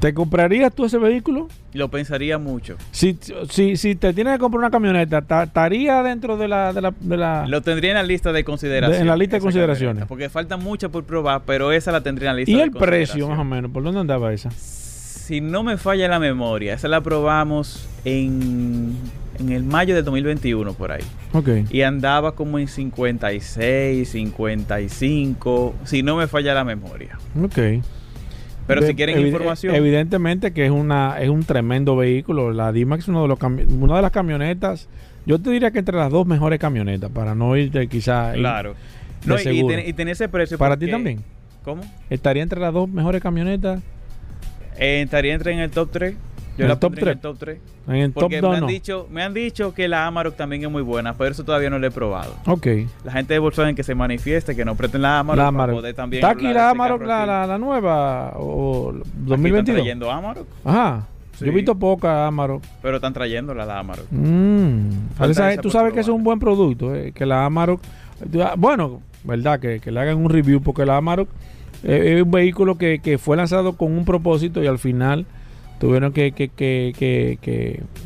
[0.00, 1.48] ¿Te comprarías tú ese vehículo?
[1.72, 2.76] Lo pensaría mucho.
[2.90, 3.18] Si,
[3.50, 7.62] si, si te tienes que comprar una camioneta, ¿estaría dentro de la, de la, Lo
[7.62, 9.00] tendría en la lista de consideraciones.
[9.00, 10.04] en la lista de consideraciones.
[10.06, 13.28] Porque falta mucha por probar, pero esa la tendría en la lista ¿Y el precio
[13.28, 13.70] más o menos?
[13.70, 14.50] ¿Por dónde andaba esa?
[14.50, 18.94] Si no me falla la memoria, esa la probamos en,
[19.40, 21.02] en el mayo del 2021 por ahí.
[21.32, 21.48] Ok.
[21.70, 27.18] Y andaba como en 56, 55, si no me falla la memoria.
[27.42, 27.58] Ok.
[28.66, 29.74] Pero si quieren información.
[29.74, 32.52] Evidentemente que es una es un tremendo vehículo.
[32.52, 34.88] La D-Max es uno de los una de las camionetas.
[35.24, 38.34] Yo te diría que entre las dos mejores camionetas, para no irte quizás.
[38.34, 38.74] Claro.
[39.24, 40.56] No, y, tener ese precio.
[40.56, 41.22] Para ti también.
[41.64, 41.82] ¿Cómo?
[42.10, 43.80] ¿Estaría entre las dos mejores camionetas?
[44.78, 46.14] Eh, estaría entre en el top 3.
[46.56, 47.02] Yo la top 3.
[47.02, 47.58] En el top 3.
[47.88, 50.70] En el Porque top me, han dicho, me han dicho que la Amarok también es
[50.70, 52.34] muy buena, pero eso todavía no lo he probado.
[52.46, 52.66] Ok.
[53.04, 55.76] La gente de Volkswagen que se manifieste, que no preten la Amarok, la Amarok.
[55.76, 59.58] poder también ¿Está aquí la Amarok, la, la, la, nueva o 2022?
[59.58, 60.46] ¿Están trayendo Amarok?
[60.64, 61.06] Ajá.
[61.38, 61.44] Sí.
[61.44, 62.62] Yo he visto poca Amarok.
[62.80, 64.06] Pero están trayendo la, Amarok.
[64.10, 64.90] Mm.
[65.60, 67.80] tú sabes que es un buen producto, eh, que la Amarok...
[68.56, 71.28] Bueno, verdad, que, que le hagan un review, porque la Amarok
[71.82, 75.26] es un vehículo que, que fue lanzado con un propósito y al final
[75.78, 77.38] tuvieron que, que, que,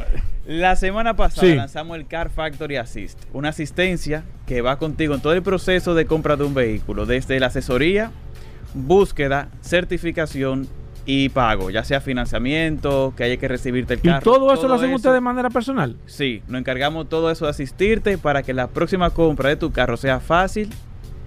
[0.47, 1.55] La semana pasada Sí.
[1.55, 6.07] lanzamos el Car Factory Assist, una asistencia que va contigo en todo el proceso de
[6.07, 8.11] compra de un vehículo, desde la asesoría,
[8.75, 10.69] búsqueda, certificación
[11.07, 14.23] y pago, ya sea financiamiento, que haya que recibirte el ¿Y carro.
[14.23, 15.97] todo eso lo hacen ustedes de manera personal?
[16.07, 19.97] Sí, nos encargamos todo eso de asistirte para que la próxima compra de tu carro
[19.97, 20.71] sea fácil,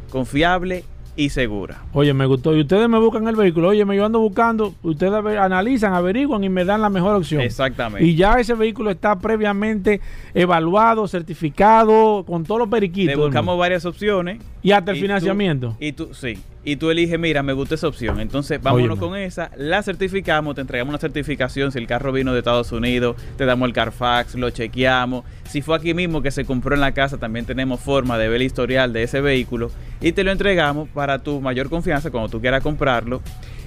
[0.09, 0.83] confiable
[1.15, 1.83] y segura.
[1.93, 2.55] Oye, me gustó.
[2.55, 3.69] Y ustedes me buscan el vehículo.
[3.69, 4.73] Oye, me yo ando buscando.
[4.81, 7.41] Ustedes analizan, averiguan y me dan la mejor opción.
[7.41, 8.05] Exactamente.
[8.05, 10.01] Y ya ese vehículo está previamente
[10.33, 13.13] evaluado, certificado, con todos los periquitos.
[13.13, 14.41] Te buscamos varias opciones.
[14.63, 15.69] Y hasta el y financiamiento.
[15.71, 16.37] Tú, y tú, sí.
[16.65, 18.21] Y tú eliges, mira, me gusta esa opción.
[18.21, 18.99] Entonces, vámonos Óyeme.
[18.99, 19.51] con esa.
[19.57, 21.71] La certificamos, te entregamos una certificación.
[21.71, 25.25] Si el carro vino de Estados Unidos, te damos el Carfax, lo chequeamos.
[25.49, 28.37] Si fue aquí mismo que se compró en la casa, también tenemos forma de ver
[28.37, 29.71] el historial de ese vehículo.
[29.99, 33.21] Y te lo entregamos para tu mayor confianza cuando tú quieras comprarlo.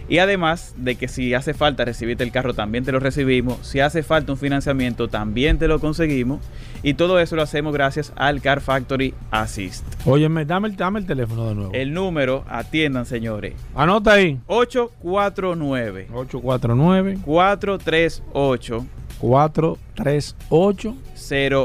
[0.09, 3.67] Y además de que si hace falta recibirte el carro, también te lo recibimos.
[3.67, 6.41] Si hace falta un financiamiento, también te lo conseguimos.
[6.83, 9.85] Y todo eso lo hacemos gracias al Car Factory Assist.
[10.07, 11.73] Óyeme, dame el, dame el teléfono de nuevo.
[11.73, 14.39] El número, atiendan señores, Anota ahí.
[14.47, 18.87] 849 849 438
[19.19, 20.95] 438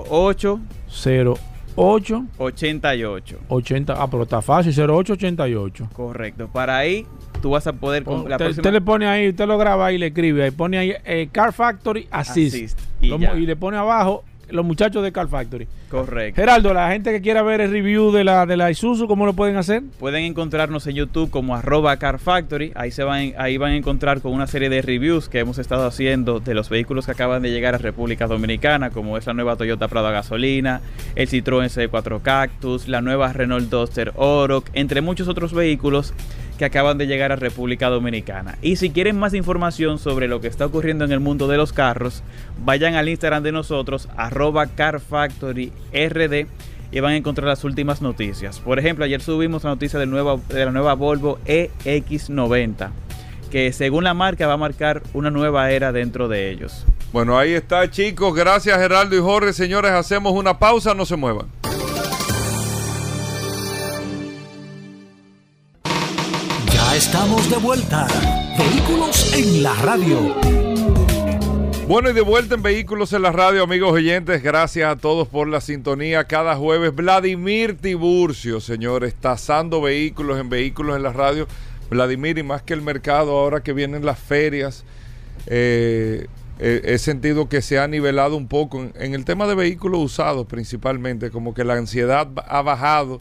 [0.09, 0.59] 08
[1.75, 3.39] 08 88.
[3.47, 3.93] 80.
[3.93, 4.73] Ah, pero está fácil.
[4.73, 5.89] 0888.
[5.93, 6.49] Correcto.
[6.51, 7.05] Para ahí
[7.41, 9.91] tú vas a poder con la usted, próxima usted le pone ahí, usted lo graba
[9.91, 10.43] y le escribe.
[10.43, 12.55] Ahí pone ahí eh, Car Factory Assist.
[12.55, 13.35] Assist, y Lo- ya.
[13.35, 15.65] y le pone abajo los muchachos de Car Factory.
[15.89, 16.41] Correcto.
[16.41, 19.33] Geraldo, la gente que quiera ver el review de la, de la Isuzu, ¿cómo lo
[19.33, 19.81] pueden hacer?
[19.97, 22.73] Pueden encontrarnos en YouTube como arroba Car Factory.
[22.75, 25.85] Ahí, se van, ahí van a encontrar con una serie de reviews que hemos estado
[25.85, 29.55] haciendo de los vehículos que acaban de llegar a República Dominicana, como es la nueva
[29.55, 30.81] Toyota Prado a gasolina,
[31.15, 36.13] el Citroën C4 Cactus, la nueva Renault Duster Oroch, entre muchos otros vehículos
[36.61, 38.55] que acaban de llegar a República Dominicana.
[38.61, 41.73] Y si quieren más información sobre lo que está ocurriendo en el mundo de los
[41.73, 42.21] carros,
[42.63, 46.45] vayan al Instagram de nosotros, arroba carfactoryrd
[46.91, 48.59] y van a encontrar las últimas noticias.
[48.59, 52.91] Por ejemplo, ayer subimos la noticia de la nueva Volvo EX90,
[53.49, 56.85] que según la marca va a marcar una nueva era dentro de ellos.
[57.11, 59.51] Bueno, ahí está chicos, gracias Geraldo y Jorge.
[59.53, 61.47] Señores, hacemos una pausa, no se muevan.
[67.11, 68.07] Estamos de vuelta.
[68.57, 70.33] Vehículos en la radio.
[71.85, 74.41] Bueno, y de vuelta en Vehículos en la Radio, amigos oyentes.
[74.41, 76.23] Gracias a todos por la sintonía.
[76.23, 81.49] Cada jueves, Vladimir Tiburcio, señores, tasando vehículos en Vehículos en la Radio.
[81.89, 84.85] Vladimir, y más que el mercado, ahora que vienen las ferias,
[85.47, 86.27] eh,
[86.59, 90.47] eh, he sentido que se ha nivelado un poco en, el tema de vehículos usados
[90.47, 93.19] principalmente, como que la ansiedad ha bajado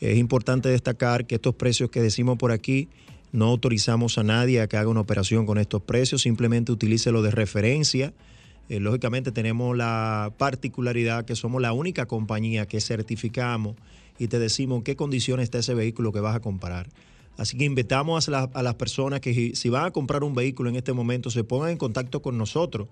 [0.00, 2.88] Es importante destacar que estos precios que decimos por aquí
[3.32, 7.30] no autorizamos a nadie a que haga una operación con estos precios, simplemente utilícelo de
[7.32, 8.12] referencia.
[8.68, 13.76] Eh, lógicamente tenemos la particularidad que somos la única compañía que certificamos
[14.18, 16.88] y te decimos en qué condiciones está ese vehículo que vas a comprar.
[17.36, 20.92] Así que invitamos a, las personas que si van a comprar un vehículo en este
[20.92, 22.88] momento se pongan en contacto con nosotros.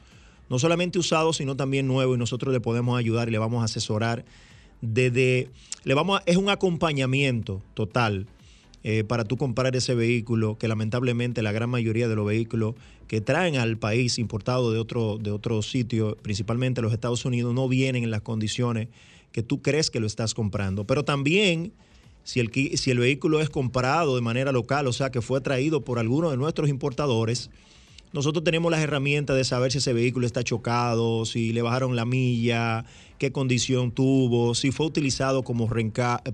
[0.49, 3.67] No solamente usado, sino también nuevo y nosotros le podemos ayudar y le vamos a
[3.67, 4.25] asesorar
[4.81, 5.49] desde...
[5.85, 8.27] Le vamos es un acompañamiento total
[8.83, 12.75] eh, para tú comprar ese vehículo que lamentablemente la gran mayoría de los vehículos
[13.09, 17.69] que traen al país importado de otro, de otro sitio, principalmente los Estados Unidos, no
[17.69, 18.89] vienen en las condiciones
[19.33, 20.87] que tú crees que lo estás comprando.
[20.87, 21.73] Pero también
[22.25, 25.83] si el, si el vehículo es comprado de manera local, o sea, que fue traído
[25.83, 27.51] por alguno de nuestros importadores,
[28.13, 32.05] nosotros tenemos las herramientas de saber si ese vehículo está chocado, si le bajaron la
[32.05, 32.85] milla,
[33.19, 35.69] qué condición tuvo, si fue utilizado como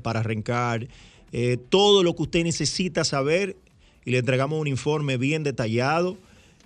[0.03, 0.89] para rencar,
[1.33, 3.57] eh, todo lo que usted necesita saber
[4.07, 6.17] y le entregamos un informe bien detallado.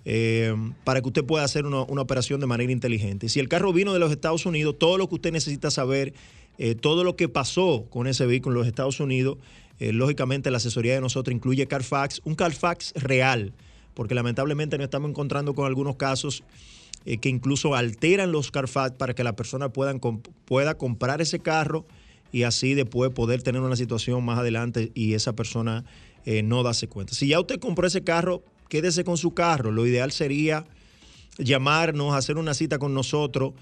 [0.07, 3.29] Eh, para que usted pueda hacer una, operación de manera inteligente.
[3.29, 6.15] Si el carro vino de los Estados Unidos, todo lo que usted necesita saber
[6.63, 9.39] eh, todo lo que pasó con ese vehículo en los Estados Unidos,
[9.79, 13.55] eh, lógicamente la asesoría de nosotros incluye Carfax, un Carfax real,
[13.95, 16.45] porque lamentablemente nos estamos encontrando con algunos casos
[17.07, 21.87] eh, que incluso alteran los Carfax para que la persona pueda comprar ese carro
[22.31, 25.87] y así después poder tener una situación más adelante y esa persona
[26.45, 27.15] no darse cuenta.
[27.15, 29.71] Si ya usted compró ese carro, quédese con su carro.
[29.73, 30.67] Lo ideal sería
[31.39, 33.55] llamarnos, hacer una cita con nosotros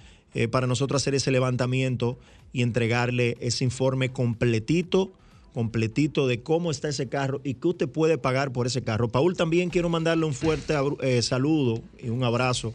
[0.50, 2.18] para nosotros hacer ese levantamiento
[2.52, 5.10] y entregarle ese informe completito,
[5.52, 9.08] completito de cómo está ese carro y qué usted puede pagar por ese carro.
[9.08, 12.72] Paul, también quiero mandarle un fuerte eh, saludo y un abrazo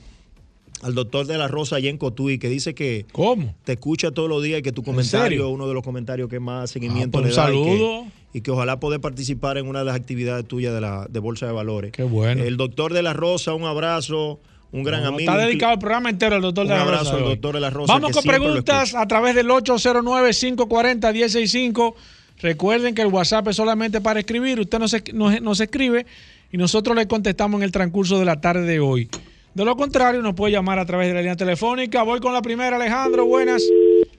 [0.84, 3.56] al doctor de la Rosa allá en Cotuí, que dice que ¿Cómo?
[3.64, 6.40] te escucha todos los días y que tu comentario es uno de los comentarios que
[6.40, 7.48] más seguimiento ah, pues le da.
[7.48, 8.06] Un saludo.
[8.34, 11.46] Y que, ojalá pueda participar en una de las actividades tuyas de la de Bolsa
[11.46, 11.92] de Valores.
[11.92, 12.44] Qué bueno.
[12.44, 14.40] El doctor de la Rosa, un abrazo
[14.74, 15.32] un gran amigo.
[15.32, 16.90] Está dedicado el programa entero al doctor de la Rosa.
[16.90, 17.94] Un abrazo al doctor de la Rosa.
[17.94, 21.94] Vamos con preguntas a través del 809-540-165.
[22.42, 24.60] Recuerden que el WhatsApp es solamente para escribir.
[24.60, 26.08] Usted nos, nos, escribe
[26.52, 29.08] y nosotros le contestamos en el transcurso de la tarde de hoy.
[29.54, 32.02] De lo contrario, nos puede llamar a través de la línea telefónica.
[32.02, 33.28] Voy con la primera, Alejandro.
[33.28, 33.64] Buenas.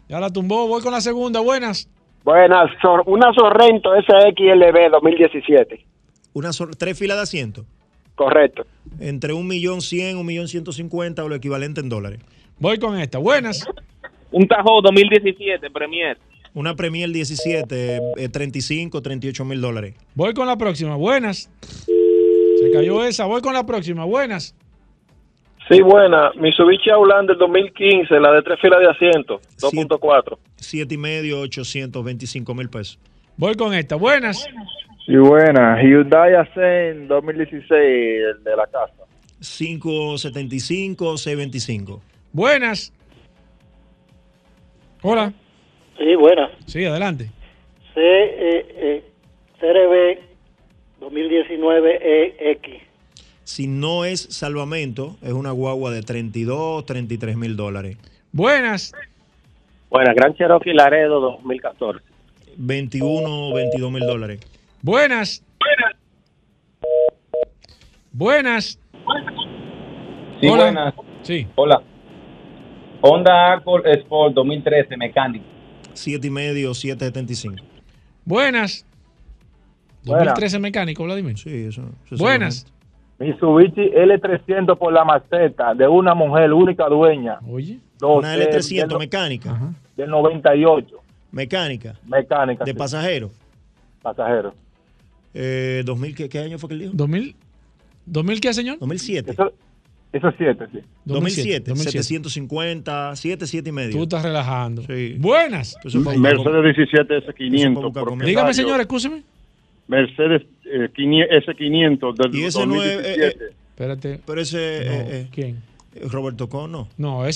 [0.09, 0.69] Ya la tumbó.
[0.69, 1.41] Voy con la segunda.
[1.41, 1.91] Buenas.
[2.23, 2.71] Buenas.
[3.07, 5.85] Una Sorrento SXLB 2017.
[6.33, 7.65] Una tres filas de asiento.
[8.15, 8.65] Correcto.
[9.01, 12.21] Entre un millón cien, un millón ciento cincuenta o lo equivalente en dólares.
[12.59, 13.19] Voy con esta.
[13.19, 13.67] Buenas.
[14.31, 16.19] Un Tajo 2017, Premier.
[16.55, 19.95] Una Premier 17, 35, 38 mil dólares.
[20.15, 20.97] Voy con la próxima.
[20.97, 21.51] Buenas.
[21.87, 23.25] Se cayó esa.
[23.27, 24.05] Voy con la próxima.
[24.05, 24.55] Buenas.
[25.69, 26.31] Sí, buena.
[26.37, 30.39] Mitsubishi Outlander 2015, la de tres filas de asiento, 2.4.
[30.57, 32.99] Siete y medio, 825 mil pesos.
[33.37, 33.97] Voy con esta.
[33.97, 34.47] Buenas.
[35.07, 35.83] Sí, buena.
[35.83, 39.05] Hyundai Accent 2016, el de la casa.
[39.41, 42.03] 575, 625.
[42.33, 42.93] Buenas.
[45.03, 45.33] Hola.
[45.99, 46.51] Sí, buena.
[46.67, 47.31] Sí, adelante.
[47.93, 49.05] C, e, e,
[49.61, 50.21] CRB
[51.01, 52.83] 2019 EX.
[53.45, 57.99] Si no es salvamento, es una guagua de 32, 33 mil dólares.
[58.33, 58.95] Buenas.
[59.91, 62.03] Buenas, Gran Cherokee Laredo 2014.
[62.57, 64.41] 21, 22 mil dólares.
[64.85, 65.43] Buenas.
[68.13, 68.79] Buenas.
[70.41, 70.65] Sí, Hola.
[70.65, 70.95] buenas.
[71.23, 71.47] Sí.
[71.55, 71.83] Hola.
[73.01, 75.47] Honda Accord Sport 2013, mecánico.
[75.95, 77.65] 7 y medio, 775.
[78.27, 78.85] Buenas.
[80.05, 80.27] Buenas.
[80.27, 81.39] 2013 mecánico, Vladimir.
[81.39, 81.81] Sí, eso.
[82.05, 82.67] eso es Buenas.
[83.19, 87.39] Mitsubishi L300 por la maceta de una mujer única dueña.
[87.51, 87.79] Oye.
[88.03, 89.73] Una Dos, L300 del, mecánica.
[89.97, 90.95] del 98.
[91.33, 91.95] Mecánica.
[92.07, 92.65] Mecánica.
[92.67, 93.31] De sí, pasajero.
[94.03, 94.53] pasajero.
[95.35, 96.93] Eh, 2000, ¿qué, ¿qué año fue que él dijo?
[96.95, 97.35] 2000.
[98.11, 98.79] ¿2000 qué, señor?
[98.79, 99.33] 2007.
[99.33, 99.53] Eso,
[100.13, 100.79] eso es 7, sí.
[101.07, 102.03] 2007, 2007.
[102.03, 103.91] 750, 7, 7 y medio.
[103.93, 104.83] Tú estás relajando.
[104.83, 105.17] Sí.
[105.19, 105.77] Buenas.
[105.85, 107.75] Mercedes 17 eso es para S500.
[107.75, 108.03] buscar comida.
[108.05, 108.27] propietario.
[108.29, 109.23] Dígame, señor, escúcheme.
[109.89, 113.23] Mercedes eh, 500 S500 del Y ese no es, 2017.
[113.23, 114.21] eh, eh, Espérate.
[114.25, 114.57] Pero ese.
[114.57, 115.57] No, eh, eh, ¿Quién?
[116.11, 116.89] Roberto Con, no.
[116.97, 117.27] No,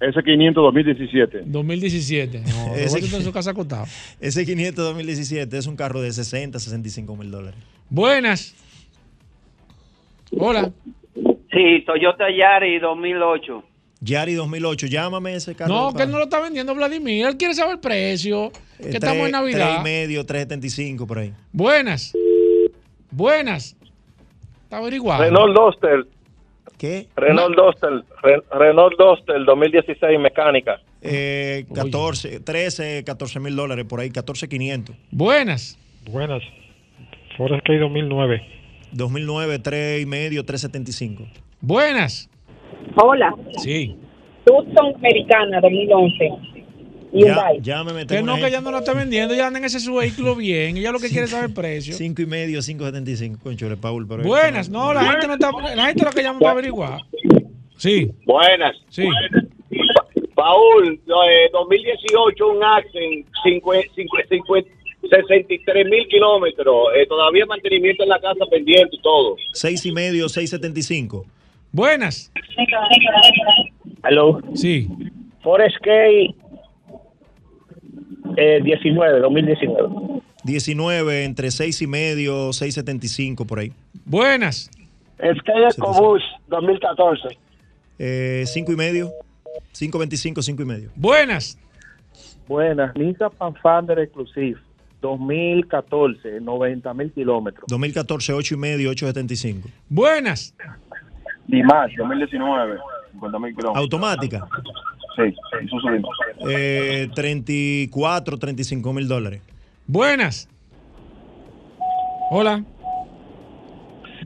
[0.00, 1.42] ese 500, S500 2017.
[1.46, 2.40] 2017.
[2.40, 3.86] No, Ese- está en su casa acostado.
[4.20, 7.58] Ese 500 2017 es un carro de 60, 65 mil dólares.
[7.88, 8.54] Buenas.
[10.38, 10.70] Hola.
[11.14, 13.62] Sí, Toyota Yari 2008.
[14.00, 15.72] Yari 2008, llámame ese carro.
[15.72, 17.26] No, que él no lo está vendiendo Vladimir.
[17.26, 18.52] Él quiere saber el precio.
[18.78, 19.66] Que eh, estamos en tres- Navidad.
[19.70, 21.32] tres y medio, 375 por ahí.
[21.52, 22.12] Buenas.
[23.10, 23.74] Buenas.
[24.64, 25.22] Está averiguado.
[25.22, 26.06] Renault Duster.
[26.78, 27.06] ¿Qué?
[27.16, 28.02] Renault Duster.
[28.22, 30.80] Re- Renault Duster 2016, mecánica.
[31.00, 34.94] Eh, 14, 13, 14 mil dólares por ahí, 14, 500.
[35.10, 35.78] Buenas.
[36.10, 36.42] Buenas.
[37.36, 38.42] Forest K 2009.
[38.92, 41.24] 2009, 3 y medio, 375.
[41.60, 42.28] Buenas.
[42.96, 43.96] Hola, Sí.
[44.44, 46.30] Tucson Americana 2011.
[47.12, 47.60] Hyundai.
[47.60, 48.06] llámeme.
[48.06, 49.34] Que no, que ya no lo está vendiendo.
[49.34, 50.76] Ya anden ese su vehículo bien.
[50.76, 51.94] Ella lo que quiere es saber el precio.
[51.94, 53.38] 5 y medio, 575.
[53.42, 54.68] Concho, le Paul, pero Buenas.
[54.68, 55.50] No, la gente no está.
[55.74, 57.00] La gente lo que llama para averiguar.
[57.76, 58.10] Sí.
[58.24, 58.76] Buenas.
[58.88, 59.08] Sí.
[60.34, 63.26] Paul, eh, 2018, un Accent,
[65.10, 66.88] 63 mil kilómetros.
[66.96, 69.36] Eh, todavía mantenimiento en la casa pendiente y todo.
[69.52, 71.24] 6 y medio, 675.
[71.72, 72.32] Buenas.
[74.04, 74.40] Hello.
[74.54, 74.88] Sí.
[75.42, 75.90] Forest K
[78.36, 79.88] eh, 19, 2019.
[80.44, 83.72] 19, entre 6 y medio, 675 por ahí.
[84.04, 84.70] Buenas.
[85.18, 87.28] Sky EcoBoost 2014.
[87.28, 87.38] 5
[87.98, 89.10] Eh, y medio,
[89.72, 90.90] 525, 5 y medio.
[90.94, 91.58] Buenas.
[92.46, 94.58] Buenas, Nissan Pathfinder Exclusive
[95.00, 97.64] 2014, 90 mil kilómetros.
[97.68, 99.68] 2014, 8 y medio, 875.
[99.88, 100.54] Buenas.
[101.48, 102.78] Dimash 2019,
[103.12, 103.76] 50 mil kilómetros.
[103.82, 104.46] Automática.
[105.16, 106.16] Sí, eso subimos.
[106.48, 109.42] Eh, 34, 35 mil dólares.
[109.86, 110.48] Buenas.
[112.30, 112.64] Hola.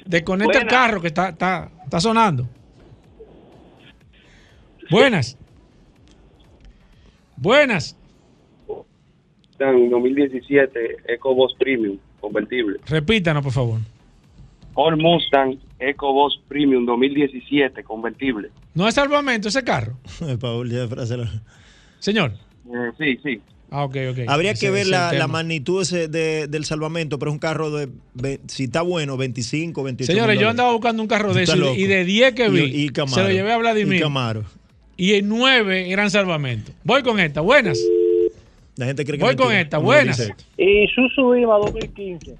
[0.04, 2.48] Desconecta el carro que está, está, está sonando.
[4.90, 5.38] Buenas.
[7.36, 7.96] Buenas.
[9.60, 12.80] Mustang 2017 EcoBoost Premium convertible.
[12.86, 13.78] Repítanos, por favor.
[14.74, 18.50] Ford Mustang EcoBoost Premium 2017 convertible.
[18.74, 19.96] No es salvamento ese carro.
[20.40, 21.16] Paul, ya frase
[21.98, 22.32] Señor.
[22.66, 23.40] Eh, sí, sí.
[23.72, 24.18] Ah, ok, ok.
[24.28, 27.88] Habría Ese- que ver la, magnitud ese de- del salvamento, pero es un carro de,
[28.14, 31.82] ve- si está bueno, 25, 28 Señores, yo andaba buscando un carro de eso y,
[31.82, 33.14] y de 10 que vi, Y- y Camaro.
[33.14, 33.98] se lo llevé a Vladimir.
[33.98, 34.44] Y Camaro.
[34.96, 36.72] Y en 9 eran salvamento.
[36.84, 37.40] Voy con esta.
[37.42, 37.78] Buenas.
[38.76, 39.78] La gente cree que Voy con esta.
[39.78, 40.30] Buenas.
[40.56, 42.36] Isuzu Ima 2015.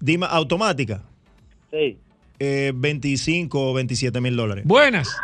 [0.00, 1.00] Dima, automática.
[1.70, 1.96] Sí.
[2.38, 4.64] Eh, 25 o 27 mil dólares.
[4.66, 5.16] Buenas.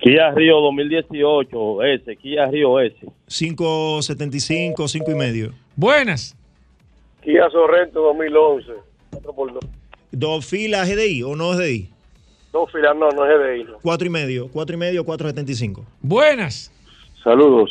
[0.00, 2.94] Kia Río 2018 S, Kia Río S.
[3.28, 5.52] 575, 5 y medio.
[5.76, 6.36] Buenas.
[7.22, 8.72] Kia Sorrento 2011.
[9.12, 9.58] 4x2.
[10.12, 11.88] ¿Dos filas GDI o no GDI?
[12.52, 13.64] Dos filas, no, no es GDI.
[13.64, 13.78] no.
[13.82, 14.48] 4 y medio.
[14.48, 15.84] 4 y medio, 475.
[16.00, 16.72] Buenas.
[17.22, 17.70] Saludos.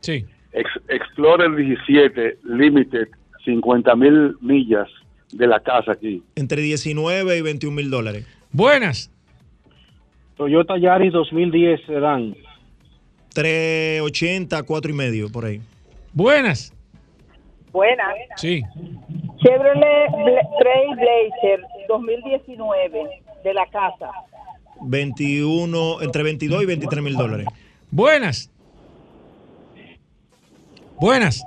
[0.00, 0.24] Sí.
[0.52, 3.08] Ex- Explorer 17 Limited,
[3.44, 4.88] 50 mil millas,
[5.36, 6.22] de la casa aquí.
[6.36, 8.26] Entre 19 y 21 mil dólares.
[8.52, 9.10] Buenas.
[10.36, 12.34] Toyota Yaris 2010 sedán.
[13.34, 15.60] 380, 4 y medio, por ahí.
[16.12, 16.72] Buenas.
[17.72, 18.14] Buenas.
[18.36, 18.62] Sí.
[19.38, 23.02] Chevrolet Bla- Trailblazer 2019
[23.42, 24.10] de la casa.
[24.82, 27.46] 21, entre 22 y 23 mil dólares.
[27.90, 28.50] Buenas.
[31.00, 31.42] Buenas.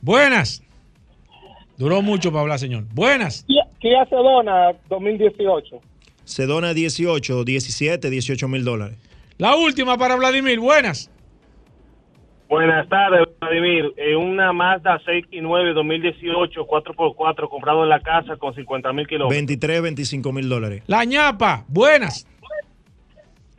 [0.00, 0.62] Buenas.
[1.78, 2.84] Duró mucho para hablar, señor.
[2.92, 3.46] Buenas.
[3.78, 5.80] Kia Sedona 2018.
[6.24, 8.98] Sedona 18, 17, 18 mil dólares.
[9.38, 10.58] La última para Vladimir.
[10.58, 11.08] Buenas.
[12.48, 13.92] Buenas tardes, Vladimir.
[13.96, 19.06] Eh, una Mazda 6 y 9 2018, 4x4, comprado en la casa con 50 mil
[19.06, 19.36] kilómetros.
[19.36, 20.82] 23, 25 mil dólares.
[20.86, 21.64] La ñapa.
[21.68, 22.26] Buenas.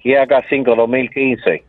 [0.01, 1.63] Kia K5 2015.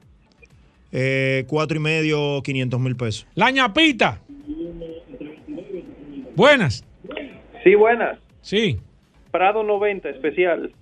[0.93, 3.27] Eh, 4 y medio, 500 mil pesos.
[3.35, 4.21] La ñapita.
[6.41, 6.83] Buenas.
[7.63, 8.19] Sí, buenas.
[8.41, 8.79] Sí.
[9.31, 10.73] Prado 90, especial.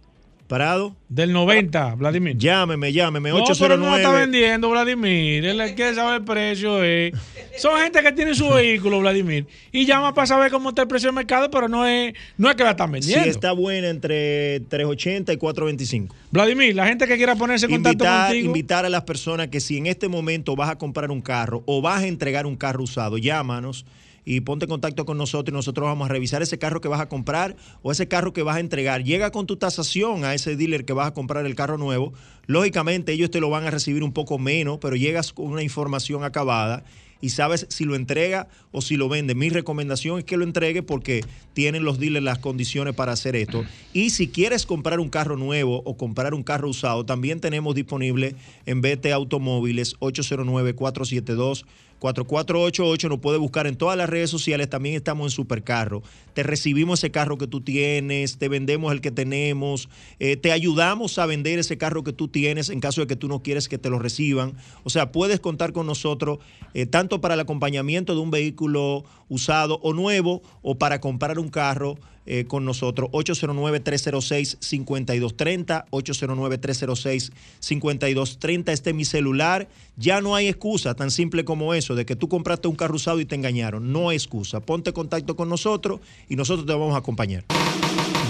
[0.47, 0.95] Parado.
[1.09, 2.39] Del 90, Vladimir.
[2.39, 3.31] Llámeme, llámeme.
[3.31, 3.97] No, pero no 809.
[3.97, 5.45] está vendiendo, Vladimir.
[5.45, 6.85] Él es que sabe el precio.
[6.85, 7.11] eh.
[7.57, 9.49] Son gente que tiene su vehículo, Vladimir.
[9.73, 12.55] Y llama para saber cómo está el precio del mercado, pero no es, no es
[12.55, 13.29] que la están Si vendiendo.
[13.29, 16.15] está buena entre 380 y 425.
[16.31, 18.47] Vladimir, la gente que quiera ponerse en contacto Invitar, contigo.
[18.47, 21.83] invitar a las personas que si en este momento vas a comprar un carro o
[21.83, 23.85] vas a entregar un carro usado, llámanos
[24.29, 27.01] y ponte en contacto con nosotros y nosotros vamos a revisar ese carro que vas
[27.01, 29.03] a comprar o ese carro que vas a entregar.
[29.03, 32.13] Llega con tu tasación a ese dealer que vas a comprar el carro nuevo.
[32.47, 36.25] Lógicamente ellos te lo van a recibir un poco menos, pero llegas con una información
[36.25, 36.85] acabada
[37.21, 39.35] y sabes si lo entrega o si lo vende.
[39.35, 41.25] Mi recomendación es que lo entregue porque
[41.55, 43.65] tienen los dealers las condiciones para hacer esto.
[43.93, 48.37] Y si quieres comprar un carro nuevo o comprar un carro usado, también tenemos disponible
[48.67, 51.65] en BT Automóviles 809-472.
[51.99, 56.03] 4488 nos puede buscar en todas las redes sociales, también estamos en Supercarro.
[56.35, 59.89] Te recibimos ese carro que tú tienes, te vendemos el que tenemos,
[60.21, 63.29] eh, te ayudamos a vender ese carro que tú tienes en caso de que tú
[63.29, 64.55] no quieres que te lo reciban.
[64.85, 66.39] O sea, puedes contar con nosotros
[66.75, 71.49] eh, tanto para el acompañamiento de un vehículo usado o nuevo o para comprar un
[71.49, 71.97] carro
[72.31, 73.09] eh, con nosotros.
[73.13, 78.71] 809-306-5230, 809-306-5230.
[78.71, 79.67] Este es mi celular.
[79.97, 83.19] Ya no hay excusa tan simple como eso, de que tú compraste un carro usado
[83.21, 83.91] y te engañaron.
[83.93, 84.61] No hay excusa.
[84.61, 87.47] Ponte en contacto con nosotros y nosotros te vamos a acompañar.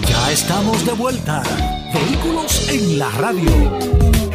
[0.07, 1.43] Ya estamos de vuelta.
[1.93, 4.28] Vehículos en la radio.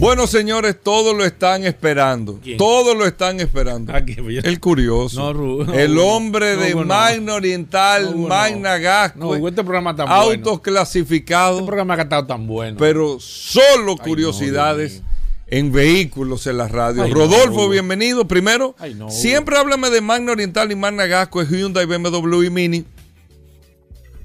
[0.00, 2.40] Bueno, señores, todos lo están esperando.
[2.56, 3.92] Todos lo están esperando.
[3.94, 5.20] El curioso.
[5.20, 6.74] No, Ru- no, el hombre No, de.
[6.74, 8.16] Magna Oriental.
[8.16, 9.36] Magna Gasco.
[9.46, 10.62] Este programa está Autos bueno.
[10.62, 11.56] clasificados.
[11.58, 12.76] Este programa que ha estado tan bueno.
[12.78, 15.02] Pero solo Ay, curiosidades
[15.48, 17.02] en vehículos en la radio.
[17.02, 18.26] Ay, no, Rodolfo, bienvenido.
[18.26, 19.14] Primero, Ay, no, Hugo.
[19.14, 22.84] siempre háblame de Magna Oriental y Magna Gasco, es Hyundai, BMW y Mini.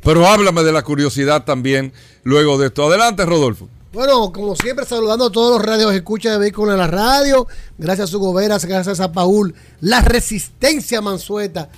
[0.04, 1.92] Pero háblame de la curiosidad también
[2.24, 2.86] luego de esto.
[2.88, 3.68] Adelante, Rodolfo.
[3.96, 7.48] Bueno, como siempre, saludando a todos los radios escucha de vehículos en la radio.
[7.78, 9.56] Gracias a Hugo Veras, gracias a Paul.
[9.80, 11.70] La resistencia Mansueta,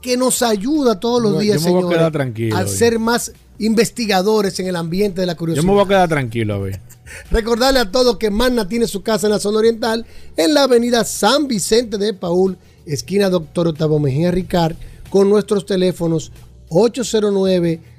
[0.00, 2.68] que nos ayuda todos los Yo- días, yo a señores, tranquilo a hoy.
[2.68, 5.64] ser más investigadores en el ambiente de la Yo curiosidad.
[5.64, 6.80] me voy a quedar tranquilo, a ver.
[7.32, 10.06] Recordarle a todos que Magna tiene su casa en la zona oriental,
[10.36, 12.56] en la avenida San Vicente de Paul,
[12.86, 14.76] esquina Doctor Octavio Mejía Ricard,
[15.10, 16.30] con nuestros teléfonos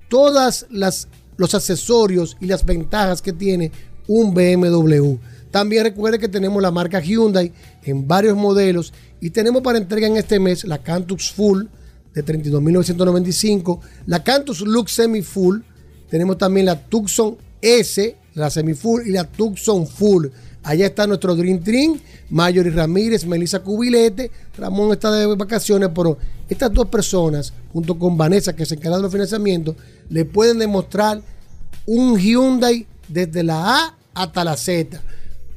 [0.08, 3.72] todas las los accesorios y las ventajas que tiene
[4.08, 5.16] un BMW.
[5.50, 7.52] También recuerde que tenemos la marca Hyundai
[7.84, 11.64] en varios modelos y tenemos para entrega en este mes la Cantus Full
[12.14, 15.60] de 32.995, la Cantus Lux Semi Full,
[16.10, 20.28] tenemos también la Tucson S, la Semi Full y la Tucson Full.
[20.64, 26.18] Allá está nuestro Dream Team, Mayori Ramírez, Melissa Cubilete, Ramón está de vacaciones, pero
[26.50, 29.76] estas dos personas, junto con Vanessa, que se encarga de los financiamientos,
[30.10, 31.22] le pueden demostrar
[31.86, 35.02] un Hyundai desde la A hasta la Z.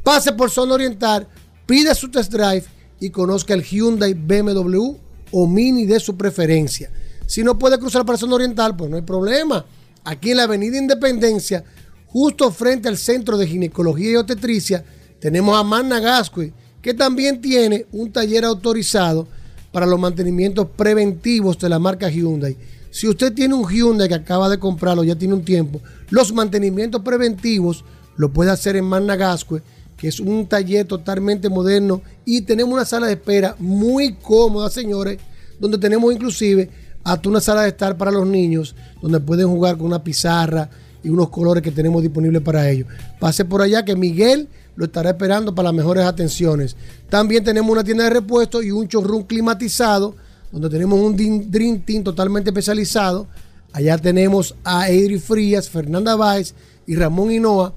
[0.02, 1.26] Pase por Zona Oriental,
[1.68, 2.64] Pida su test drive
[3.00, 4.96] y conozca el Hyundai BMW
[5.30, 6.90] o Mini de su preferencia.
[7.26, 9.64] Si no puede cruzar para zona oriental, pues no hay problema.
[10.04, 11.64] Aquí en la Avenida Independencia,
[12.06, 14.84] justo frente al Centro de Ginecología y Obstetricia,
[15.20, 19.28] tenemos a Manna Gascue, que también tiene un taller autorizado
[19.72, 22.56] para los mantenimientos preventivos de la marca Hyundai.
[22.90, 27.02] Si usted tiene un Hyundai que acaba de comprarlo, ya tiene un tiempo, los mantenimientos
[27.02, 27.84] preventivos
[28.16, 29.62] lo puede hacer en Managascue,
[29.98, 35.18] que es un taller totalmente moderno y tenemos una sala de espera muy cómoda, señores,
[35.58, 36.70] donde tenemos inclusive
[37.02, 40.70] hasta una sala de estar para los niños, donde pueden jugar con una pizarra
[41.02, 42.86] y unos colores que tenemos disponibles para ellos.
[43.18, 46.76] Pase por allá que Miguel lo estará esperando para las mejores atenciones.
[47.10, 50.14] También tenemos una tienda de repuestos y un showroom climatizado,
[50.52, 51.16] donde tenemos un
[51.50, 53.26] Dream Team totalmente especializado.
[53.72, 56.54] Allá tenemos a Edri Frías, Fernanda Báez
[56.86, 57.74] y Ramón Hinoa,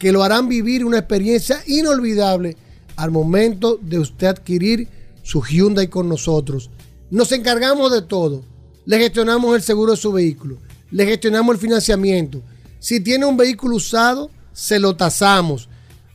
[0.00, 2.56] que lo harán vivir una experiencia inolvidable
[2.96, 4.88] al momento de usted adquirir
[5.22, 6.70] su Hyundai con nosotros.
[7.12, 8.42] Nos encargamos de todo.
[8.84, 10.58] Le gestionamos el seguro de su vehículo.
[10.90, 12.42] Le gestionamos el financiamiento.
[12.80, 15.68] Si tiene un vehículo usado, se lo tasamos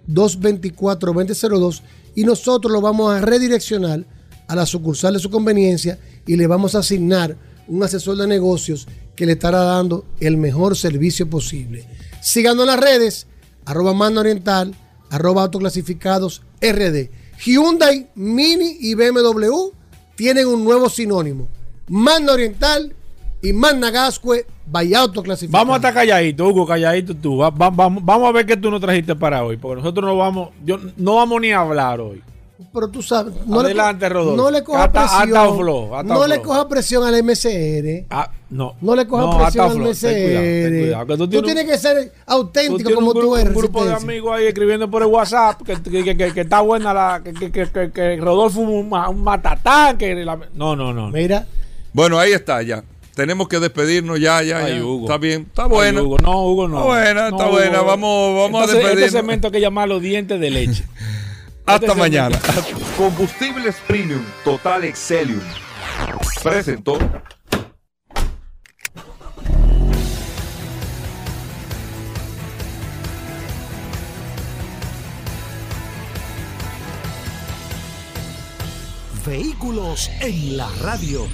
[0.08, 1.82] 809-224-2002
[2.16, 4.06] y nosotros lo vamos a redireccionar
[4.48, 7.38] a la sucursal de su conveniencia y le vamos a asignar
[7.68, 11.88] un asesor de negocios que le estará dando el mejor servicio posible.
[12.22, 13.28] Síganos en las redes,
[13.66, 14.76] arroba mando oriental,
[15.10, 17.10] arroba autoclasificados RD.
[17.44, 19.72] Hyundai, Mini y BMW
[20.16, 21.48] tienen un nuevo sinónimo.
[21.88, 22.96] Manda Oriental
[23.42, 25.62] y Manda Gascue, vaya autoclasificado.
[25.62, 27.38] Vamos a estar calladitos, Hugo, calladito tú.
[27.38, 31.16] vamos a ver qué tú nos trajiste para hoy, porque nosotros no vamos, yo, no
[31.16, 32.24] vamos ni a hablar hoy
[32.74, 33.34] pero tú sabes.
[33.46, 34.38] No Adelante, le, Rodolfo.
[34.38, 35.30] No le coja presión.
[36.06, 38.06] no le coja presión al MCR.
[38.10, 38.76] Ah, no.
[38.82, 41.18] No le coja presión al MCR.
[41.18, 43.54] tú, tienes, que ser auténtico como tú eres.
[43.54, 46.94] Un grupo de amigos ahí escribiendo por el WhatsApp que, que, que, que está buena
[46.94, 47.22] la.
[47.24, 49.98] Que, que, que, Rodolfo un, un matatán.
[49.98, 51.10] Que no, no, no.
[51.10, 51.46] Mira.
[51.94, 52.84] Bueno, ahí está ya.
[53.16, 54.78] Tenemos que despedirnos ya, ya, ya.
[54.78, 56.02] Está bien, está buena.
[56.02, 56.78] No, Hugo, no.
[56.78, 57.82] Está buena, está buena.
[57.82, 59.06] Vamos, vamos a este despedirnos.
[59.06, 60.86] Este cemento hay que llamarlo dientes de leche.
[61.66, 62.40] Hasta mañana.
[62.98, 65.42] Combustibles Premium Total Excelium.
[66.42, 66.98] Presentó.
[79.26, 81.28] Vehículos en la radio.